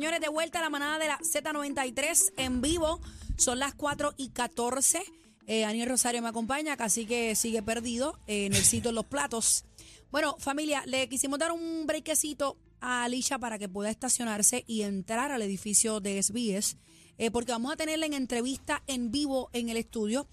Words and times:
Señores, 0.00 0.22
de 0.22 0.30
vuelta 0.30 0.60
a 0.60 0.62
la 0.62 0.70
manada 0.70 0.98
de 0.98 1.08
la 1.08 1.18
Z93 1.18 2.32
en 2.38 2.62
vivo. 2.62 3.02
Son 3.36 3.58
las 3.58 3.74
4 3.74 4.14
y 4.16 4.30
14. 4.30 5.02
Eh, 5.46 5.84
Rosario 5.86 6.22
me 6.22 6.30
acompaña, 6.30 6.74
casi 6.78 7.04
que 7.04 7.34
sigue 7.34 7.62
perdido 7.62 8.18
eh, 8.26 8.46
en 8.46 8.54
el 8.54 8.64
sitio 8.64 8.88
en 8.88 8.94
los 8.94 9.04
platos. 9.04 9.66
Bueno, 10.10 10.36
familia, 10.38 10.82
le 10.86 11.06
quisimos 11.10 11.38
dar 11.38 11.52
un 11.52 11.86
brequecito 11.86 12.56
a 12.80 13.04
Alicia 13.04 13.38
para 13.38 13.58
que 13.58 13.68
pueda 13.68 13.90
estacionarse 13.90 14.64
y 14.66 14.84
entrar 14.84 15.32
al 15.32 15.42
edificio 15.42 16.00
de 16.00 16.22
SBS, 16.22 16.78
eh, 17.18 17.30
porque 17.30 17.52
vamos 17.52 17.70
a 17.70 17.76
tenerla 17.76 18.06
en 18.06 18.14
entrevista 18.14 18.82
en 18.86 19.10
vivo 19.10 19.50
en 19.52 19.68
el 19.68 19.76
estudio. 19.76 20.26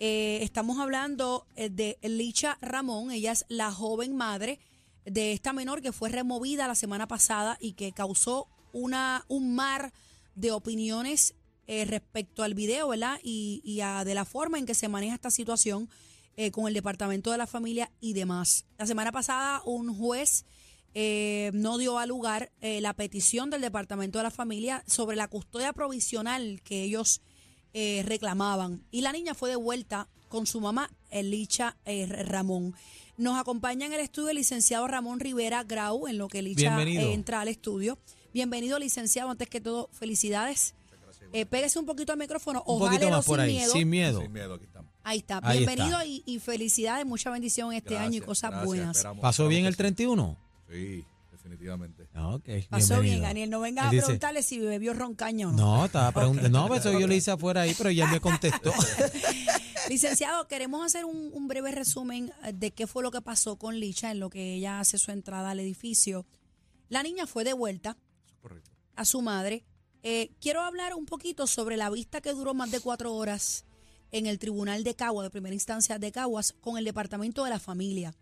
Eh, 0.00 0.40
estamos 0.42 0.78
hablando 0.80 1.46
eh, 1.56 1.70
de 1.70 1.96
Licha 2.02 2.58
Ramón, 2.60 3.10
ella 3.10 3.32
es 3.32 3.46
la 3.48 3.72
joven 3.72 4.14
madre 4.18 4.60
de 5.06 5.32
esta 5.32 5.54
menor 5.54 5.80
que 5.80 5.92
fue 5.92 6.10
removida 6.10 6.68
la 6.68 6.74
semana 6.74 7.08
pasada 7.08 7.56
y 7.58 7.72
que 7.72 7.92
causó 7.92 8.48
una, 8.74 9.24
un 9.28 9.54
mar 9.54 9.92
de 10.34 10.50
opiniones 10.50 11.34
eh, 11.66 11.86
respecto 11.86 12.42
al 12.42 12.52
video, 12.52 12.88
¿verdad? 12.88 13.18
Y, 13.22 13.62
y 13.64 13.80
a- 13.80 14.04
de 14.04 14.14
la 14.14 14.26
forma 14.26 14.58
en 14.58 14.66
que 14.66 14.74
se 14.74 14.88
maneja 14.88 15.14
esta 15.14 15.30
situación 15.30 15.88
eh, 16.36 16.50
con 16.50 16.66
el 16.68 16.74
Departamento 16.74 17.30
de 17.30 17.38
la 17.38 17.46
Familia 17.46 17.90
y 18.00 18.12
demás. 18.12 18.66
La 18.76 18.86
semana 18.86 19.12
pasada 19.12 19.62
un 19.64 19.96
juez 19.96 20.44
eh, 20.94 21.50
no 21.54 21.78
dio 21.78 21.98
a 21.98 22.06
lugar 22.06 22.52
eh, 22.60 22.80
la 22.80 22.92
petición 22.94 23.48
del 23.50 23.60
Departamento 23.62 24.18
de 24.18 24.24
la 24.24 24.30
Familia 24.30 24.82
sobre 24.86 25.16
la 25.16 25.28
custodia 25.28 25.72
provisional 25.72 26.60
que 26.62 26.82
ellos 26.82 27.20
eh, 27.72 28.02
reclamaban. 28.06 28.84
Y 28.90 29.00
la 29.00 29.12
niña 29.12 29.34
fue 29.34 29.50
devuelta 29.50 30.08
con 30.28 30.46
su 30.46 30.60
mamá, 30.60 30.90
Elicha 31.10 31.76
eh, 31.84 32.06
Ramón. 32.06 32.74
Nos 33.16 33.38
acompaña 33.38 33.86
en 33.86 33.92
el 33.92 34.00
estudio 34.00 34.30
el 34.30 34.36
licenciado 34.36 34.86
Ramón 34.88 35.20
Rivera 35.20 35.62
Grau, 35.62 36.08
en 36.08 36.18
lo 36.18 36.26
que 36.28 36.40
Elicha 36.40 36.70
entra 37.12 37.40
al 37.40 37.48
estudio. 37.48 37.98
Bienvenido, 38.34 38.78
licenciado. 38.80 39.30
Antes 39.30 39.48
que 39.48 39.60
todo, 39.60 39.88
felicidades. 39.92 40.74
Eh, 41.32 41.46
pégese 41.46 41.78
un 41.78 41.86
poquito 41.86 42.12
al 42.12 42.18
micrófono 42.18 42.62
Un 42.66 42.82
o 42.82 42.84
poquito 42.84 43.08
más 43.08 43.24
por 43.24 43.38
sin 43.38 43.44
ahí, 43.48 43.54
miedo. 43.54 43.72
sin 43.72 43.88
miedo. 43.88 44.20
Sin 44.20 44.32
miedo, 44.32 44.54
aquí 44.54 44.64
estamos. 44.64 44.90
Ahí 45.04 45.18
está. 45.18 45.40
Ahí 45.42 45.58
Bienvenido 45.58 45.98
está. 46.00 46.04
Y, 46.04 46.22
y 46.26 46.38
felicidades, 46.40 47.06
mucha 47.06 47.30
bendición 47.30 47.72
este 47.72 47.90
Gracias, 47.90 48.06
año 48.08 48.18
y 48.18 48.20
cosas 48.20 48.50
gracias, 48.50 48.66
buenas. 48.66 48.96
esperamos, 48.96 49.22
¿Pasó 49.22 49.32
esperamos 49.44 49.50
bien 49.50 49.66
el 49.66 49.72
sí. 49.74 49.76
31? 49.78 50.36
Sí, 50.68 51.04
definitivamente. 51.30 52.08
Ah, 52.12 52.34
Ok, 52.34 52.44
Pasó 52.68 52.94
bien, 53.00 53.02
bienvenido. 53.02 53.22
Daniel. 53.28 53.50
No 53.50 53.60
vengas 53.60 53.86
a 53.86 53.90
preguntarle 53.90 54.42
si 54.42 54.58
bebió 54.58 54.94
roncaño 54.94 55.50
o 55.50 55.52
no. 55.52 55.58
No, 55.78 55.84
estaba 55.86 56.10
preguntando. 56.10 56.48
No, 56.58 56.66
pues 56.66 56.80
eso 56.84 56.98
yo 56.98 57.06
le 57.06 57.14
hice 57.16 57.30
afuera 57.30 57.60
ahí, 57.62 57.74
pero 57.78 57.90
ya 57.92 58.08
me 58.08 58.18
contestó. 58.20 58.72
Licenciado, 59.88 60.48
queremos 60.48 60.84
hacer 60.84 61.04
un, 61.04 61.30
un 61.32 61.46
breve 61.46 61.70
resumen 61.70 62.32
eh, 62.44 62.52
de 62.52 62.72
qué 62.72 62.86
fue 62.88 63.02
lo 63.04 63.10
que 63.12 63.20
pasó 63.20 63.56
con 63.56 63.78
Licha 63.78 64.10
en 64.10 64.18
lo 64.18 64.28
que 64.30 64.54
ella 64.54 64.80
hace 64.80 64.98
su 64.98 65.10
entrada 65.12 65.50
al 65.50 65.60
edificio. 65.60 66.26
La 66.88 67.02
niña 67.02 67.26
fue 67.26 67.44
devuelta 67.44 67.90
Eso 67.90 67.98
es 67.98 68.03
a 68.96 69.04
su 69.04 69.22
madre. 69.22 69.64
Eh, 70.02 70.30
quiero 70.40 70.60
hablar 70.60 70.94
un 70.94 71.06
poquito 71.06 71.46
sobre 71.46 71.76
la 71.76 71.90
vista 71.90 72.20
que 72.20 72.32
duró 72.32 72.54
más 72.54 72.70
de 72.70 72.80
cuatro 72.80 73.14
horas 73.14 73.64
en 74.12 74.26
el 74.26 74.38
Tribunal 74.38 74.84
de 74.84 74.94
Caguas, 74.94 75.24
de 75.24 75.30
primera 75.30 75.54
instancia 75.54 75.98
de 75.98 76.12
Caguas, 76.12 76.54
con 76.60 76.78
el 76.78 76.84
Departamento 76.84 77.44
de 77.44 77.50
la 77.50 77.58
Familia. 77.58 78.14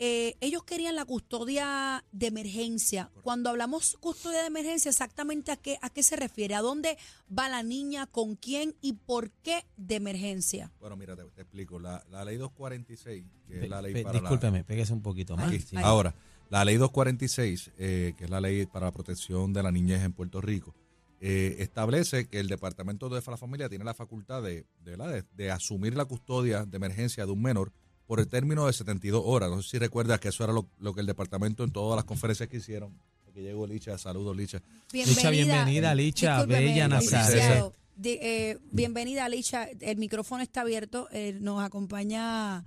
Eh, 0.00 0.36
ellos 0.40 0.62
querían 0.64 0.94
la 0.96 1.04
custodia 1.04 2.04
de 2.12 2.26
emergencia. 2.28 3.10
Cuando 3.22 3.50
hablamos 3.50 3.96
custodia 4.00 4.40
de 4.42 4.46
emergencia, 4.46 4.90
exactamente 4.90 5.50
a 5.50 5.56
qué, 5.56 5.78
a 5.82 5.90
qué 5.90 6.02
se 6.02 6.14
refiere, 6.16 6.54
a 6.54 6.60
dónde 6.60 6.96
va 7.36 7.48
la 7.48 7.62
niña, 7.62 8.06
con 8.06 8.36
quién 8.36 8.76
y 8.80 8.92
por 8.92 9.30
qué 9.42 9.64
de 9.76 9.96
emergencia. 9.96 10.70
Bueno, 10.80 10.96
mira, 10.96 11.16
te, 11.16 11.24
te 11.24 11.42
explico. 11.42 11.78
La, 11.80 12.04
la 12.10 12.24
ley 12.24 12.36
246, 12.36 13.24
que 13.48 13.54
Pe- 13.54 13.64
es 13.64 13.70
la 13.70 13.82
ley 13.82 13.92
pe- 13.94 14.02
para 14.04 14.20
discúlpeme, 14.20 14.64
pégese 14.64 14.92
un 14.92 15.02
poquito 15.02 15.34
la... 15.36 15.42
más. 15.42 15.52
Aquí, 15.52 15.60
sí. 15.62 15.76
Ahora, 15.78 16.14
la 16.50 16.64
ley 16.64 16.76
246, 16.76 17.72
eh, 17.78 18.14
que 18.16 18.24
es 18.24 18.30
la 18.30 18.40
ley 18.40 18.66
para 18.66 18.86
la 18.86 18.92
protección 18.92 19.52
de 19.52 19.62
la 19.62 19.72
niñez 19.72 20.02
en 20.02 20.12
Puerto 20.12 20.40
Rico, 20.40 20.74
eh, 21.20 21.56
establece 21.58 22.28
que 22.28 22.38
el 22.38 22.46
Departamento 22.48 23.08
de 23.08 23.20
la 23.26 23.36
Familia 23.36 23.68
tiene 23.68 23.84
la 23.84 23.94
facultad 23.94 24.42
de, 24.42 24.64
de, 24.84 24.96
de- 24.96 25.24
de 25.34 25.50
asumir 25.50 25.96
la 25.96 26.04
custodia 26.04 26.64
de 26.64 26.76
emergencia 26.76 27.26
de 27.26 27.32
un 27.32 27.42
menor 27.42 27.72
por 28.08 28.20
el 28.20 28.26
término 28.26 28.66
de 28.66 28.72
72 28.72 29.22
horas. 29.22 29.50
No 29.50 29.62
sé 29.62 29.68
si 29.68 29.78
recuerdas 29.78 30.18
que 30.18 30.28
eso 30.28 30.42
era 30.42 30.52
lo, 30.54 30.66
lo 30.78 30.94
que 30.94 31.02
el 31.02 31.06
departamento 31.06 31.62
en 31.62 31.70
todas 31.70 31.94
las 31.94 32.06
conferencias 32.06 32.48
que 32.48 32.56
hicieron. 32.56 32.98
Aquí 33.28 33.42
llegó 33.42 33.66
Licha, 33.66 33.98
saludos 33.98 34.34
Licha. 34.34 34.62
Licha, 34.92 35.28
bienvenida, 35.28 35.94
Licha, 35.94 36.46
bella 36.46 36.88
Nazaret. 36.88 37.70
eh, 38.02 38.58
bienvenida, 38.72 39.28
Licha. 39.28 39.68
El 39.80 39.98
micrófono 39.98 40.42
está 40.42 40.62
abierto. 40.62 41.06
Eh, 41.12 41.36
nos 41.38 41.62
acompaña 41.62 42.64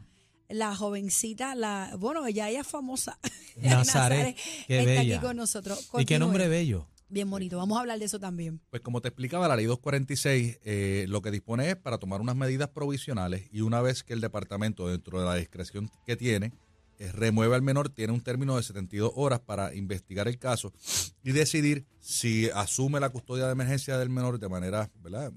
la 0.47 0.75
jovencita, 0.75 1.55
la 1.55 1.95
bueno, 1.97 2.29
ya 2.29 2.47
ella 2.47 2.61
es 2.61 2.67
famosa. 2.67 3.17
Nazaret, 3.55 4.37
qué 4.67 4.79
está 4.79 4.91
bella. 4.91 5.15
aquí 5.15 5.25
con 5.25 5.37
nosotros. 5.37 5.89
Y 5.97 6.05
qué 6.05 6.19
nombre 6.19 6.49
bello. 6.49 6.87
Bien 7.11 7.29
bonito. 7.29 7.57
Vamos 7.57 7.77
a 7.77 7.81
hablar 7.81 7.99
de 7.99 8.05
eso 8.05 8.19
también. 8.21 8.61
Pues 8.69 8.81
como 8.81 9.01
te 9.01 9.09
explicaba, 9.09 9.45
la 9.49 9.57
ley 9.57 9.65
246 9.65 10.59
eh, 10.63 11.05
lo 11.09 11.21
que 11.21 11.29
dispone 11.29 11.69
es 11.71 11.75
para 11.75 11.97
tomar 11.97 12.21
unas 12.21 12.37
medidas 12.37 12.69
provisionales 12.69 13.49
y 13.51 13.59
una 13.61 13.81
vez 13.81 14.03
que 14.03 14.13
el 14.13 14.21
departamento, 14.21 14.87
dentro 14.87 15.19
de 15.19 15.25
la 15.25 15.35
discreción 15.35 15.91
que 16.05 16.15
tiene, 16.15 16.53
eh, 16.99 17.11
remueve 17.11 17.53
al 17.55 17.63
menor, 17.63 17.89
tiene 17.89 18.13
un 18.13 18.21
término 18.21 18.55
de 18.55 18.63
72 18.63 19.11
horas 19.15 19.41
para 19.41 19.75
investigar 19.75 20.29
el 20.29 20.37
caso 20.39 20.71
y 21.21 21.33
decidir 21.33 21.85
si 21.99 22.49
asume 22.51 23.01
la 23.01 23.09
custodia 23.09 23.45
de 23.47 23.51
emergencia 23.51 23.97
del 23.97 24.09
menor 24.09 24.39
de 24.39 24.47
manera, 24.47 24.89
¿verdad? 25.03 25.33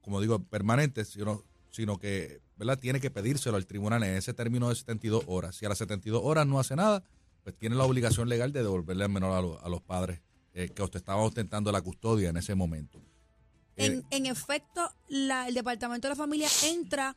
Como 0.00 0.22
digo, 0.22 0.42
permanente, 0.42 1.04
sino, 1.04 1.42
sino 1.70 1.98
que, 1.98 2.40
¿verdad? 2.56 2.78
Tiene 2.78 2.98
que 3.00 3.10
pedírselo 3.10 3.58
al 3.58 3.66
tribunal 3.66 4.02
en 4.04 4.14
ese 4.14 4.32
término 4.32 4.70
de 4.70 4.74
72 4.74 5.24
horas. 5.26 5.54
Si 5.56 5.66
a 5.66 5.68
las 5.68 5.76
72 5.76 6.22
horas 6.24 6.46
no 6.46 6.58
hace 6.58 6.76
nada, 6.76 7.02
pues 7.42 7.54
tiene 7.58 7.76
la 7.76 7.84
obligación 7.84 8.30
legal 8.30 8.54
de 8.54 8.62
devolverle 8.62 9.04
al 9.04 9.10
menor 9.10 9.32
a, 9.32 9.42
los- 9.42 9.62
a 9.62 9.68
los 9.68 9.82
padres 9.82 10.20
eh, 10.54 10.68
que 10.74 10.82
ost- 10.82 10.96
estaban 10.96 11.22
ostentando 11.24 11.70
la 11.72 11.82
custodia 11.82 12.30
en 12.30 12.36
ese 12.36 12.54
momento. 12.54 12.98
Eh, 13.76 13.86
En, 13.86 14.04
en 14.10 14.26
efecto, 14.26 14.88
la- 15.08 15.48
el 15.48 15.54
Departamento 15.54 16.06
de 16.08 16.10
la 16.12 16.16
Familia 16.16 16.48
entra. 16.66 17.16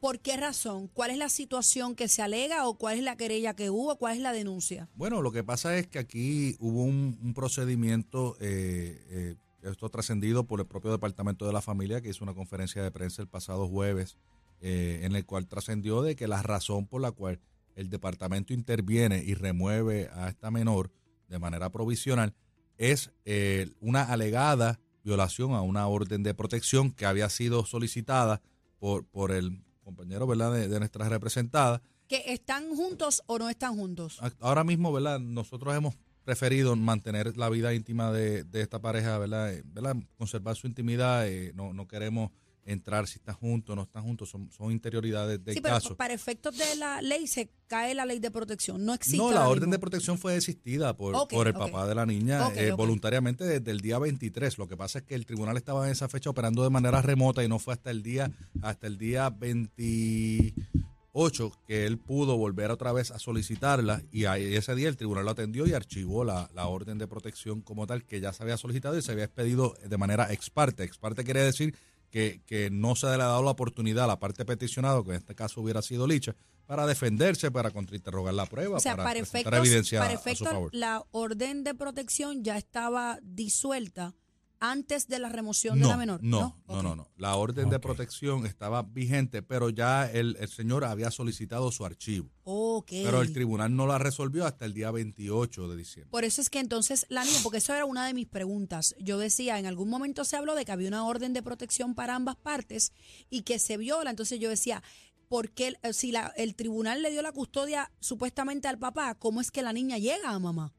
¿Por 0.00 0.20
qué 0.20 0.36
razón? 0.38 0.88
¿Cuál 0.88 1.10
es 1.10 1.18
la 1.18 1.28
situación 1.28 1.94
que 1.94 2.08
se 2.08 2.22
alega 2.22 2.66
o 2.66 2.78
cuál 2.78 2.96
es 2.96 3.04
la 3.04 3.16
querella 3.16 3.54
que 3.54 3.68
hubo? 3.68 3.96
¿Cuál 3.96 4.16
es 4.16 4.22
la 4.22 4.32
denuncia? 4.32 4.88
Bueno, 4.94 5.20
lo 5.20 5.30
que 5.30 5.44
pasa 5.44 5.76
es 5.76 5.88
que 5.88 5.98
aquí 5.98 6.56
hubo 6.58 6.84
un, 6.84 7.18
un 7.22 7.34
procedimiento, 7.34 8.34
eh, 8.40 9.04
eh, 9.10 9.34
esto 9.62 9.90
trascendido 9.90 10.44
por 10.44 10.58
el 10.60 10.66
propio 10.66 10.90
Departamento 10.90 11.46
de 11.46 11.52
la 11.52 11.60
Familia, 11.60 12.00
que 12.00 12.08
hizo 12.08 12.24
una 12.24 12.32
conferencia 12.32 12.82
de 12.82 12.90
prensa 12.90 13.20
el 13.20 13.28
pasado 13.28 13.68
jueves, 13.68 14.16
eh, 14.62 15.00
en 15.02 15.14
el 15.16 15.26
cual 15.26 15.46
trascendió 15.46 16.00
de 16.00 16.16
que 16.16 16.26
la 16.28 16.40
razón 16.42 16.86
por 16.86 17.02
la 17.02 17.12
cual 17.12 17.38
el 17.76 17.90
departamento 17.90 18.54
interviene 18.54 19.22
y 19.22 19.34
remueve 19.34 20.08
a 20.14 20.30
esta 20.30 20.50
menor 20.50 20.90
de 21.28 21.38
manera 21.38 21.70
provisional 21.70 22.32
es 22.80 23.10
eh, 23.26 23.70
una 23.80 24.02
alegada 24.02 24.80
violación 25.04 25.52
a 25.52 25.60
una 25.60 25.86
orden 25.86 26.22
de 26.22 26.32
protección 26.34 26.90
que 26.92 27.04
había 27.04 27.28
sido 27.28 27.66
solicitada 27.66 28.40
por, 28.78 29.04
por 29.04 29.32
el 29.32 29.62
compañero 29.84 30.26
¿verdad? 30.26 30.52
De, 30.54 30.66
de 30.66 30.78
nuestra 30.78 31.08
representada 31.08 31.82
¿Que 32.08 32.32
están 32.32 32.74
juntos 32.74 33.22
o 33.26 33.38
no 33.38 33.48
están 33.48 33.76
juntos? 33.76 34.18
ahora 34.40 34.64
mismo, 34.64 34.92
¿verdad? 34.92 35.20
Nosotros 35.20 35.76
hemos 35.76 35.94
preferido 36.24 36.74
mantener 36.74 37.36
la 37.36 37.48
vida 37.48 37.72
íntima 37.72 38.10
de, 38.10 38.42
de 38.42 38.62
esta 38.62 38.80
pareja, 38.80 39.16
¿verdad? 39.18 39.52
Eh, 39.54 39.62
¿verdad? 39.64 39.94
Conservar 40.16 40.56
su 40.56 40.66
intimidad, 40.66 41.28
eh, 41.28 41.52
no, 41.54 41.72
no 41.72 41.86
queremos 41.86 42.30
entrar 42.64 43.06
si 43.06 43.18
están 43.18 43.34
juntos 43.34 43.76
no 43.76 43.82
están 43.82 44.02
juntos, 44.02 44.30
son, 44.30 44.50
son 44.50 44.72
interioridades 44.72 45.44
del 45.44 45.54
sí, 45.54 45.60
pero 45.60 45.74
caso. 45.74 45.96
para 45.96 46.14
efectos 46.14 46.56
de 46.56 46.76
la 46.76 47.02
ley 47.02 47.26
se 47.26 47.50
cae 47.66 47.94
la 47.94 48.04
ley 48.04 48.18
de 48.18 48.30
protección. 48.30 48.84
No 48.84 48.94
existe. 48.94 49.18
No, 49.18 49.30
la 49.30 49.48
orden 49.48 49.62
mismo. 49.62 49.72
de 49.72 49.78
protección 49.78 50.18
fue 50.18 50.34
desistida 50.34 50.96
por, 50.96 51.28
por 51.28 51.46
el 51.46 51.54
papá 51.54 51.86
de 51.86 51.94
la 51.94 52.06
niña 52.06 52.48
eh, 52.56 52.72
voluntariamente 52.72 53.44
desde 53.44 53.70
el 53.70 53.80
día 53.80 53.98
23. 53.98 54.58
Lo 54.58 54.68
que 54.68 54.76
pasa 54.76 54.98
es 54.98 55.04
que 55.04 55.14
el 55.14 55.26
tribunal 55.26 55.56
estaba 55.56 55.86
en 55.86 55.92
esa 55.92 56.08
fecha 56.08 56.30
operando 56.30 56.64
de 56.64 56.70
manera 56.70 57.00
remota 57.00 57.44
y 57.44 57.48
no 57.48 57.58
fue 57.58 57.74
hasta 57.74 57.90
el 57.90 58.02
día 58.02 58.30
hasta 58.62 58.86
el 58.86 58.98
día 58.98 59.30
28 59.30 61.52
que 61.66 61.86
él 61.86 61.98
pudo 61.98 62.36
volver 62.36 62.70
otra 62.70 62.92
vez 62.92 63.10
a 63.10 63.18
solicitarla 63.18 64.02
y 64.10 64.24
ahí 64.24 64.54
ese 64.54 64.74
día 64.74 64.88
el 64.88 64.96
tribunal 64.96 65.24
lo 65.24 65.30
atendió 65.30 65.66
y 65.66 65.72
archivó 65.72 66.24
la, 66.24 66.50
la 66.54 66.66
orden 66.66 66.98
de 66.98 67.06
protección 67.06 67.62
como 67.62 67.86
tal 67.86 68.04
que 68.04 68.20
ya 68.20 68.32
se 68.32 68.42
había 68.42 68.56
solicitado 68.56 68.98
y 68.98 69.02
se 69.02 69.12
había 69.12 69.24
expedido 69.24 69.76
de 69.84 69.96
manera 69.96 70.32
ex 70.32 70.50
parte. 70.50 70.84
Ex 70.84 70.98
parte 70.98 71.24
quiere 71.24 71.42
decir 71.42 71.74
que, 72.10 72.42
que 72.46 72.70
no 72.70 72.96
se 72.96 73.06
le 73.06 73.14
ha 73.14 73.26
dado 73.26 73.42
la 73.42 73.50
oportunidad 73.52 74.04
a 74.04 74.08
la 74.08 74.18
parte 74.18 74.44
peticionada, 74.44 75.02
que 75.02 75.10
en 75.10 75.16
este 75.16 75.34
caso 75.34 75.60
hubiera 75.60 75.80
sido 75.82 76.06
Licha, 76.06 76.34
para 76.66 76.86
defenderse, 76.86 77.50
para 77.50 77.70
contrainterrogar 77.70 78.34
la 78.34 78.46
prueba, 78.46 78.76
O 78.76 78.80
sea, 78.80 78.92
para, 78.92 79.08
para, 79.08 79.18
efectos, 79.18 79.52
evidencia 79.58 80.00
para 80.00 80.14
a 80.14 80.16
su 80.16 80.20
efectos, 80.20 80.48
favor. 80.48 80.70
la 80.72 81.04
orden 81.10 81.64
de 81.64 81.74
protección 81.74 82.44
ya 82.44 82.56
estaba 82.56 83.18
disuelta 83.22 84.14
antes 84.60 85.08
de 85.08 85.18
la 85.18 85.28
remoción 85.30 85.76
de 85.76 85.82
No, 85.82 85.88
la 85.88 85.96
menor. 85.96 86.22
no, 86.22 86.62
no, 86.68 86.82
no, 86.82 86.94
no. 86.94 87.08
La 87.16 87.34
orden 87.36 87.70
de 87.70 87.78
protección 87.80 88.44
estaba 88.46 88.82
vigente, 88.82 89.42
pero 89.42 89.70
ya 89.70 90.10
el, 90.10 90.36
el 90.38 90.48
señor 90.48 90.84
había 90.84 91.10
solicitado 91.10 91.72
su 91.72 91.84
archivo. 91.86 92.28
Ok. 92.44 92.88
Pero 92.90 93.22
el 93.22 93.32
tribunal 93.32 93.74
no 93.74 93.86
la 93.86 93.98
resolvió 93.98 94.44
hasta 94.44 94.66
el 94.66 94.74
día 94.74 94.90
28 94.90 95.68
de 95.68 95.76
diciembre. 95.76 96.10
Por 96.10 96.24
eso 96.24 96.40
es 96.42 96.50
que 96.50 96.58
entonces 96.60 97.06
la 97.08 97.24
niña, 97.24 97.38
porque 97.42 97.58
eso 97.58 97.72
era 97.74 97.84
una 97.86 98.06
de 98.06 98.12
mis 98.14 98.26
preguntas. 98.26 98.94
Yo 98.98 99.18
decía, 99.18 99.58
en 99.58 99.66
algún 99.66 99.88
momento 99.88 100.24
se 100.24 100.36
habló 100.36 100.54
de 100.54 100.64
que 100.64 100.72
había 100.72 100.88
una 100.88 101.06
orden 101.06 101.32
de 101.32 101.42
protección 101.42 101.94
para 101.94 102.14
ambas 102.14 102.36
partes 102.36 102.92
y 103.30 103.42
que 103.42 103.58
se 103.58 103.76
viola. 103.78 104.10
Entonces 104.10 104.38
yo 104.40 104.50
decía, 104.50 104.82
¿por 105.28 105.50
qué 105.52 105.68
el- 105.68 105.78
eh, 105.82 105.92
si 105.94 106.12
la, 106.12 106.32
el 106.36 106.54
tribunal 106.54 107.02
le 107.02 107.10
dio 107.10 107.22
la 107.22 107.32
custodia 107.32 107.90
supuestamente 108.00 108.68
al 108.68 108.78
papá, 108.78 109.14
cómo 109.14 109.40
es 109.40 109.50
que 109.50 109.62
la 109.62 109.72
niña 109.72 109.96
llega 109.96 110.30
a 110.30 110.38
mamá? 110.38 110.74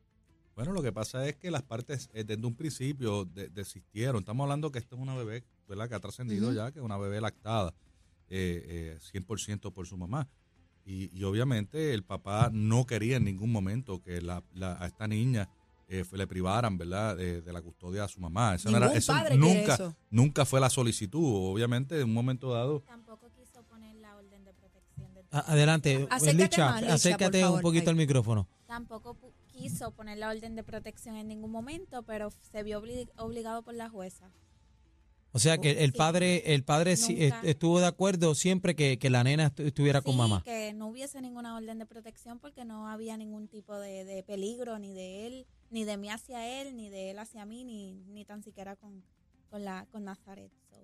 Bueno, 0.55 0.73
lo 0.73 0.81
que 0.83 0.91
pasa 0.91 1.27
es 1.27 1.35
que 1.37 1.49
las 1.49 1.63
partes 1.63 2.09
eh, 2.13 2.23
desde 2.23 2.45
un 2.45 2.55
principio 2.55 3.25
de- 3.25 3.49
desistieron. 3.49 4.19
Estamos 4.19 4.43
hablando 4.43 4.71
que 4.71 4.79
esta 4.79 4.95
es 4.95 5.01
una 5.01 5.15
bebé 5.15 5.43
¿verdad? 5.67 5.87
que 5.89 5.95
ha 5.95 5.99
trascendido 5.99 6.51
ya, 6.51 6.71
que 6.71 6.79
es 6.79 6.85
una 6.85 6.97
bebé 6.97 7.21
lactada 7.21 7.73
eh, 8.29 8.97
eh, 8.97 9.19
100% 9.21 9.71
por 9.73 9.87
su 9.87 9.97
mamá. 9.97 10.27
Y, 10.85 11.15
y 11.17 11.23
obviamente 11.23 11.93
el 11.93 12.03
papá 12.03 12.49
no 12.51 12.85
quería 12.85 13.17
en 13.17 13.23
ningún 13.25 13.51
momento 13.51 14.01
que 14.01 14.21
la, 14.21 14.43
la- 14.53 14.77
a 14.81 14.87
esta 14.87 15.07
niña 15.07 15.49
eh, 15.87 16.03
le 16.11 16.27
privaran 16.27 16.77
¿verdad? 16.77 17.15
De, 17.17 17.41
de 17.41 17.53
la 17.53 17.61
custodia 17.61 18.03
a 18.03 18.07
su 18.07 18.19
mamá. 18.19 18.55
Eso, 18.55 18.69
no 18.71 18.77
Ningún 18.77 18.89
era, 18.91 18.97
eso 18.97 19.13
padre 19.13 19.37
quiere 19.39 19.59
nunca, 19.59 19.73
eso. 19.73 19.95
nunca 20.09 20.45
fue 20.45 20.59
la 20.59 20.69
solicitud. 20.69 21.21
Obviamente 21.53 21.97
en 21.99 22.05
un 22.05 22.13
momento 22.13 22.51
dado 22.51 22.81
Tampoco 22.81 23.29
quiso 23.35 23.63
poner 23.63 23.95
la 23.97 24.15
orden 24.15 24.43
de 24.43 24.53
protección. 24.53 25.13
de- 25.13 25.23
A- 25.31 25.51
Adelante, 25.51 26.07
Acércate 26.09 26.43
Licha, 26.43 26.65
más, 26.71 26.81
Licha, 26.81 26.93
acércate 26.93 27.47
un 27.47 27.61
poquito 27.61 27.83
Ahí. 27.85 27.89
al 27.89 27.95
micrófono. 27.95 28.47
Tampoco 28.67 29.17
quiso 29.61 29.91
poner 29.91 30.17
la 30.17 30.29
orden 30.29 30.55
de 30.55 30.63
protección 30.63 31.15
en 31.17 31.27
ningún 31.27 31.51
momento, 31.51 32.03
pero 32.03 32.31
se 32.51 32.63
vio 32.63 32.81
obli- 32.81 33.09
obligado 33.17 33.61
por 33.63 33.73
la 33.75 33.89
jueza. 33.89 34.31
O 35.33 35.39
sea 35.39 35.57
que 35.59 35.83
el 35.85 35.93
padre, 35.93 36.53
el 36.53 36.63
padre 36.65 36.97
sí 36.97 37.13
Nunca. 37.13 37.37
est- 37.39 37.45
estuvo 37.45 37.79
de 37.79 37.85
acuerdo 37.85 38.35
siempre 38.35 38.75
que, 38.75 38.99
que 38.99 39.09
la 39.09 39.23
nena 39.23 39.49
estu- 39.53 39.65
estuviera 39.65 40.01
con 40.01 40.17
mamá. 40.17 40.41
que 40.43 40.73
no 40.73 40.87
hubiese 40.89 41.21
ninguna 41.21 41.55
orden 41.55 41.79
de 41.79 41.85
protección 41.85 42.37
porque 42.39 42.65
no 42.65 42.89
había 42.89 43.15
ningún 43.15 43.47
tipo 43.47 43.77
de, 43.79 44.03
de 44.03 44.23
peligro 44.23 44.77
ni 44.77 44.93
de 44.93 45.25
él, 45.27 45.47
ni 45.69 45.85
de 45.85 45.95
mí 45.95 46.09
hacia 46.09 46.45
él, 46.61 46.75
ni 46.75 46.89
de 46.89 47.11
él 47.11 47.19
hacia 47.19 47.45
mí, 47.45 47.63
ni, 47.63 47.93
ni 48.09 48.25
tan 48.25 48.43
siquiera 48.43 48.75
con, 48.75 49.03
con, 49.49 49.63
la, 49.63 49.85
con 49.91 50.03
Nazaret. 50.03 50.51
So, 50.69 50.75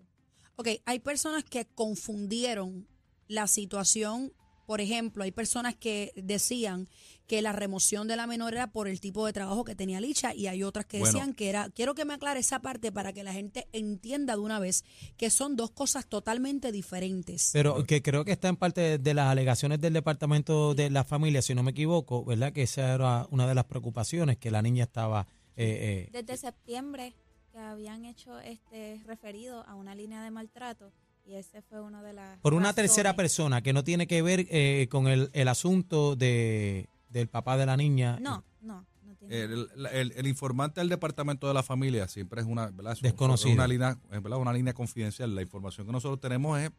Ok, 0.56 0.70
hay 0.86 1.00
personas 1.00 1.44
que 1.44 1.66
confundieron 1.66 2.88
la 3.28 3.48
situación. 3.48 4.32
Por 4.68 4.82
ejemplo, 4.82 5.24
hay 5.24 5.32
personas 5.32 5.76
que 5.76 6.12
decían 6.18 6.90
que 7.26 7.42
la 7.42 7.54
remoción 7.54 8.08
de 8.10 8.18
la 8.18 8.28
menor 8.28 8.54
era 8.54 8.68
por 8.68 8.90
el 8.90 9.00
tipo 9.00 9.26
de 9.26 9.32
trabajo 9.32 9.64
que 9.64 9.76
tenía 9.76 10.02
Licha 10.02 10.34
y 10.36 10.48
hay 10.48 10.62
otras 10.64 10.86
que 10.86 11.00
Bueno. 11.00 11.14
decían 11.14 11.34
que 11.34 11.48
era, 11.48 11.70
quiero 11.70 11.96
que 11.96 12.04
me 12.04 12.14
aclare 12.14 12.42
esa 12.42 12.60
parte 12.62 12.92
para 12.92 13.14
que 13.14 13.24
la 13.24 13.32
gente 13.32 13.68
entienda 13.72 14.34
de 14.36 14.42
una 14.42 14.60
vez 14.60 14.84
que 15.16 15.30
son 15.30 15.56
dos 15.56 15.72
cosas 15.72 16.06
totalmente 16.08 16.74
diferentes. 16.74 17.50
Pero 17.54 17.86
que 17.86 18.02
creo 18.02 18.26
que 18.26 18.34
está 18.34 18.50
en 18.50 18.58
parte 18.58 18.82
de, 18.82 18.98
de 18.98 19.14
las 19.14 19.28
alegaciones 19.32 19.80
del 19.80 19.94
departamento 19.94 20.74
de 20.76 20.90
la 20.90 21.06
familia, 21.06 21.42
si 21.42 21.56
no 21.56 21.64
me 21.64 21.72
equivoco, 21.72 22.26
¿verdad? 22.26 22.52
Que 22.52 22.64
esa 22.64 22.94
era 22.94 23.26
una 23.32 23.48
de 23.48 23.56
las 23.56 23.64
preocupaciones, 23.66 24.38
que 24.38 24.52
la 24.52 24.62
niña 24.62 24.84
estaba... 24.84 25.28
eh, 25.56 26.08
eh, 26.08 26.10
desde 26.12 26.36
septiembre 26.38 27.14
que 27.54 27.58
habían 27.60 28.04
hecho 28.04 28.38
este 28.40 29.02
referido 29.06 29.64
a 29.66 29.76
una 29.76 29.96
línea 29.96 30.22
de 30.24 30.30
maltrato 30.32 30.92
y 31.28 31.36
ese 31.36 31.62
fue 31.62 31.82
uno 31.82 32.02
de 32.04 32.14
las 32.14 32.40
por 32.40 32.54
una 32.54 32.70
razones. 32.70 32.76
tercera 32.92 33.16
persona 33.16 33.62
que 33.62 33.74
no 33.74 33.84
tiene 33.84 34.08
que 34.08 34.22
ver 34.22 34.48
eh, 34.50 34.88
con 34.90 35.08
el, 35.08 35.30
el 35.34 35.48
asunto 35.50 36.16
de, 36.16 36.88
del 37.10 37.28
papá 37.28 37.58
de 37.58 37.66
la 37.66 37.76
niña. 37.76 38.18
No, 38.22 38.44
no, 38.62 38.86
no 39.04 39.16
tiene. 39.16 39.42
El, 39.44 39.68
el- 39.92 40.12
el 40.16 40.28
informante 40.28 40.80
del 40.80 40.90
departamento 40.90 41.48
de 41.48 41.54
la 41.54 41.64
familia 41.64 42.08
siempre 42.08 42.42
es 42.42 42.48
una, 42.48 42.68
¿verdad? 42.72 42.98
Desconocido. 43.02 43.50
es 43.50 43.56
Una 43.56 43.68
línea, 43.68 43.98
es, 44.12 44.24
¿verdad? 44.24 44.40
una 44.40 44.54
línea 44.54 44.74
confidencial. 44.74 45.36
La 45.36 45.42
información 45.42 45.86
que 45.86 45.92
nosotros 45.92 46.20
tenemos 46.22 46.60
es, 46.62 46.72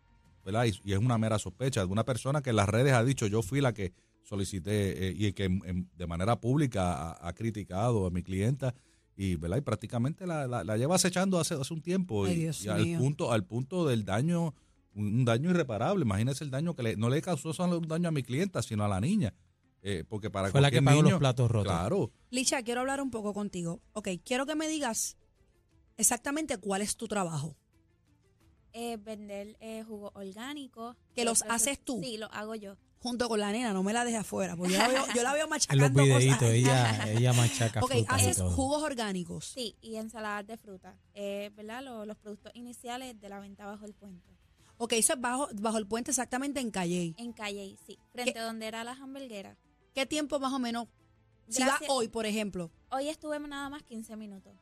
¿verdad? 0.44 0.64
Y, 0.64 0.72
y 0.82 0.92
es 0.94 0.98
una 0.98 1.18
mera 1.18 1.38
sospecha 1.38 1.80
de 1.84 1.86
una 1.92 2.04
persona 2.04 2.40
que 2.40 2.50
en 2.50 2.56
las 2.56 2.68
redes 2.68 2.94
ha 2.94 3.04
dicho 3.04 3.26
yo 3.26 3.42
fui 3.42 3.60
la 3.60 3.74
que 3.74 3.92
solicité 4.22 5.08
eh, 5.08 5.14
y 5.16 5.32
que 5.32 5.44
en- 5.44 5.62
en- 5.66 5.90
de 5.96 6.06
manera 6.06 6.40
pública 6.40 7.10
ha, 7.12 7.28
ha 7.28 7.32
criticado 7.34 8.06
a 8.06 8.10
mi 8.10 8.22
clienta 8.22 8.74
y, 9.20 9.34
¿verdad? 9.34 9.56
y 9.56 9.60
prácticamente 9.62 10.26
la, 10.26 10.46
la- 10.46 10.62
la 10.62 10.76
lleva 10.76 10.94
acechando 10.94 11.38
hace, 11.40 11.54
hace 11.54 11.74
un 11.74 11.82
tiempo 11.82 12.24
Ay, 12.24 12.32
y, 12.32 12.36
Dios 12.36 12.64
y 12.64 12.68
al 12.68 12.82
mío. 12.84 12.98
punto 13.00 13.32
al 13.32 13.44
punto 13.44 13.84
del 13.86 14.04
daño 14.04 14.54
un, 14.94 15.06
un 15.18 15.24
daño 15.24 15.50
irreparable. 15.50 16.04
Imagínese 16.04 16.44
el 16.44 16.50
daño 16.50 16.74
que 16.76 16.82
le, 16.84 16.96
no 16.96 17.08
le 17.08 17.20
causó 17.20 17.52
solo 17.52 17.78
un 17.78 17.88
daño 17.88 18.08
a 18.08 18.12
mi 18.12 18.22
clienta, 18.22 18.62
sino 18.62 18.84
a 18.84 18.88
la 18.88 19.00
niña. 19.00 19.34
Eh, 19.82 20.04
porque 20.08 20.30
para 20.30 20.50
Fue 20.50 20.60
la 20.60 20.70
que 20.70 20.80
pagó 20.82 21.02
los 21.02 21.10
niño- 21.10 21.18
platos 21.18 21.50
rotos. 21.50 21.72
Claro. 21.72 22.10
Licha, 22.30 22.62
quiero 22.62 22.80
hablar 22.80 23.00
un 23.00 23.10
poco 23.10 23.32
contigo. 23.34 23.80
Ok, 23.92 24.08
quiero 24.24 24.46
que 24.46 24.54
me 24.54 24.68
digas 24.68 25.16
exactamente 25.96 26.58
cuál 26.58 26.82
es 26.82 26.96
tu 26.96 27.06
trabajo. 27.08 27.56
Eh, 28.72 28.96
vender 28.98 29.56
eh, 29.60 29.82
jugo 29.86 30.12
orgánico. 30.14 30.94
¿Que 31.14 31.24
los 31.24 31.42
Entonces, 31.42 31.68
haces 31.68 31.84
tú? 31.84 32.00
Sí, 32.02 32.18
lo 32.18 32.26
hago 32.32 32.54
yo. 32.54 32.76
Junto 33.00 33.28
con 33.28 33.38
la 33.38 33.52
nena, 33.52 33.72
no 33.72 33.82
me 33.84 33.92
la 33.92 34.04
dejes 34.04 34.20
afuera, 34.20 34.56
porque 34.56 34.72
yo 34.72 34.78
la 34.78 34.88
veo, 34.88 35.04
yo 35.14 35.22
la 35.22 35.32
veo 35.32 35.44
En 35.44 35.50
los 35.50 35.50
machacando 35.50 36.02
videitos, 36.02 36.38
cosas. 36.38 36.52
ella, 36.54 37.12
ella 37.12 37.32
machaca 37.32 37.80
Ok, 37.80 37.92
frutas 37.92 38.18
y 38.18 38.22
haces 38.22 38.36
todo. 38.38 38.50
jugos 38.50 38.82
orgánicos. 38.82 39.44
Sí, 39.46 39.76
y 39.80 39.96
ensaladas 39.96 40.46
de 40.46 40.56
fruta. 40.56 40.96
Eh, 41.14 41.50
¿Verdad? 41.54 41.82
Lo- 41.84 42.04
los 42.06 42.16
productos 42.16 42.50
iniciales 42.54 43.20
de 43.20 43.28
la 43.28 43.38
venta 43.38 43.66
bajo 43.66 43.84
el 43.84 43.94
puente. 43.94 44.28
Ok, 44.78 44.92
eso 44.94 45.12
es 45.14 45.20
bajo, 45.20 45.48
bajo 45.54 45.78
el 45.78 45.86
puente 45.86 46.10
exactamente 46.10 46.60
en 46.60 46.70
Calle. 46.70 47.14
En 47.18 47.32
Calle, 47.32 47.76
sí. 47.86 47.98
Frente 48.12 48.38
a 48.38 48.44
donde 48.44 48.66
era 48.66 48.82
la 48.84 48.92
hamburguera. 48.92 49.56
¿Qué 49.94 50.06
tiempo 50.06 50.38
más 50.40 50.52
o 50.52 50.58
menos? 50.58 50.86
Si 51.48 51.62
va 51.62 51.68
Gracias. 51.68 51.90
hoy, 51.90 52.08
por 52.08 52.26
ejemplo. 52.26 52.70
Hoy 52.90 53.08
estuve 53.08 53.38
nada 53.40 53.68
más 53.70 53.82
15 53.84 54.16
minutos. 54.16 54.52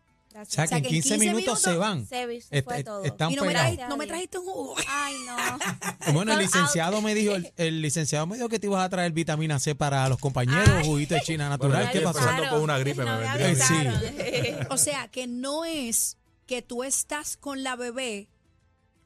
O 0.42 0.44
sea, 0.46 0.66
que 0.66 0.74
en 0.76 0.84
15, 0.84 1.18
minutos, 1.18 1.60
se 1.60 1.74
van. 1.76 2.06
Se 2.06 2.26
vi- 2.26 2.36
Est- 2.36 2.64
fue 2.64 2.76
est- 2.78 2.86
todo. 2.86 3.04
están 3.04 3.30
Y 3.30 3.36
no 3.36 3.42
me, 3.42 3.48
pegados. 3.48 3.66
trajiste, 3.68 3.88
no 3.88 3.96
me 3.96 4.06
trajiste 4.06 4.38
un 4.38 4.44
jugo. 4.46 4.74
Ay, 4.88 5.14
no. 5.26 5.36
Bueno, 6.12 6.32
el 6.32 6.38
licenciado 6.38 7.00
me 7.02 7.14
dijo, 7.14 7.34
el, 7.34 7.52
el 7.56 7.82
licenciado 7.82 8.26
me 8.26 8.36
dijo 8.36 8.48
que 8.48 8.58
te 8.58 8.66
ibas 8.66 8.84
a 8.84 8.88
traer 8.88 9.12
vitamina 9.12 9.58
C 9.58 9.74
para 9.74 10.08
los 10.08 10.18
compañeros, 10.18 10.68
Ay. 10.68 10.84
juguito 10.86 11.14
de 11.14 11.20
China 11.22 11.48
natural. 11.48 11.84
Bueno, 11.86 11.92
¿Qué 11.92 12.00
pasó? 12.00 12.20
con 12.50 12.60
una 12.62 12.78
gripe, 12.78 13.04
no 13.04 13.06
me 13.06 13.12
me 13.12 13.22
vendría 13.28 13.46
bien. 13.48 13.88
avisaron. 13.88 14.66
O 14.70 14.76
sea, 14.76 15.08
que 15.08 15.26
no 15.26 15.64
es 15.64 16.16
que 16.46 16.62
tú 16.62 16.84
estás 16.84 17.36
con 17.36 17.62
la 17.62 17.74
bebé 17.76 18.28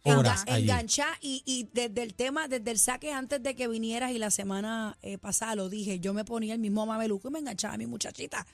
Horas 0.02 0.44
enga- 0.46 0.52
allí. 0.54 0.62
enganchada 0.64 1.12
y, 1.20 1.42
y 1.44 1.68
desde 1.74 2.02
el 2.02 2.14
tema, 2.14 2.48
desde 2.48 2.70
el 2.70 2.78
saque 2.78 3.12
antes 3.12 3.42
de 3.42 3.54
que 3.54 3.68
vinieras 3.68 4.12
y 4.12 4.18
la 4.18 4.30
semana 4.30 4.96
eh, 5.02 5.18
pasada 5.18 5.54
lo 5.56 5.68
dije, 5.68 6.00
yo 6.00 6.14
me 6.14 6.24
ponía 6.24 6.54
el 6.54 6.58
mismo 6.60 6.86
mameluco 6.86 7.28
y 7.28 7.30
me 7.30 7.38
enganchaba 7.38 7.74
a 7.74 7.76
mi 7.78 7.86
muchachita. 7.86 8.46